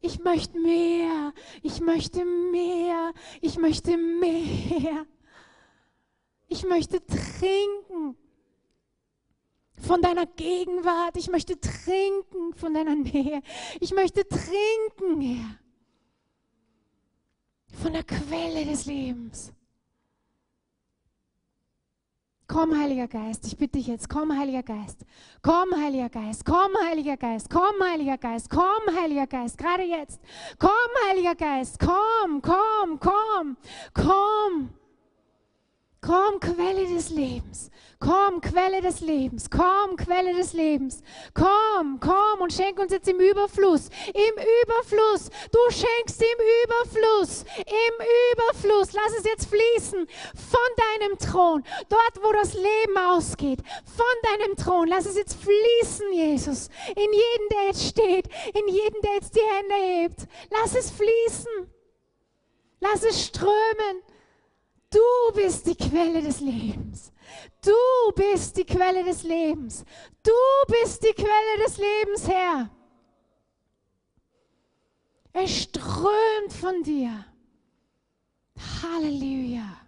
[0.00, 1.32] Ich möchte mehr.
[1.62, 3.12] Ich möchte mehr.
[3.40, 5.06] Ich möchte mehr.
[6.48, 8.16] Ich möchte trinken
[9.76, 11.16] von deiner Gegenwart.
[11.16, 13.42] Ich möchte trinken von deiner Nähe.
[13.80, 15.58] Ich möchte trinken, Herr,
[17.82, 19.52] von der Quelle des Lebens.
[22.52, 25.06] Komm, Heiliger Geist, ich bitte dich jetzt, komm, Heiliger Geist,
[25.40, 30.20] komm, Heiliger Geist, komm, Heiliger Geist, komm, Heiliger Geist, komm, Heiliger Geist, gerade jetzt,
[30.58, 30.70] komm,
[31.08, 33.56] Heiliger Geist, komm, komm, komm,
[33.94, 34.79] komm.
[36.02, 37.70] Komm, Quelle des Lebens.
[37.98, 39.50] Komm, Quelle des Lebens.
[39.50, 41.02] Komm, Quelle des Lebens.
[41.34, 43.90] Komm, komm und schenk uns jetzt im Überfluss.
[44.14, 45.28] Im Überfluss.
[45.52, 47.44] Du schenkst im Überfluss.
[47.58, 48.92] Im Überfluss.
[48.94, 51.62] Lass es jetzt fließen von deinem Thron.
[51.90, 53.60] Dort, wo das Leben ausgeht.
[53.84, 54.88] Von deinem Thron.
[54.88, 56.70] Lass es jetzt fließen, Jesus.
[56.96, 58.26] In jeden, der jetzt steht.
[58.54, 60.26] In jeden, der jetzt die Hände hebt.
[60.50, 61.70] Lass es fließen.
[62.80, 64.02] Lass es strömen.
[64.90, 67.12] Du bist die Quelle des Lebens.
[67.62, 69.84] Du bist die Quelle des Lebens.
[70.22, 70.32] Du
[70.66, 72.70] bist die Quelle des Lebens, Herr.
[75.32, 77.24] Es strömt von dir.
[78.82, 79.79] Halleluja.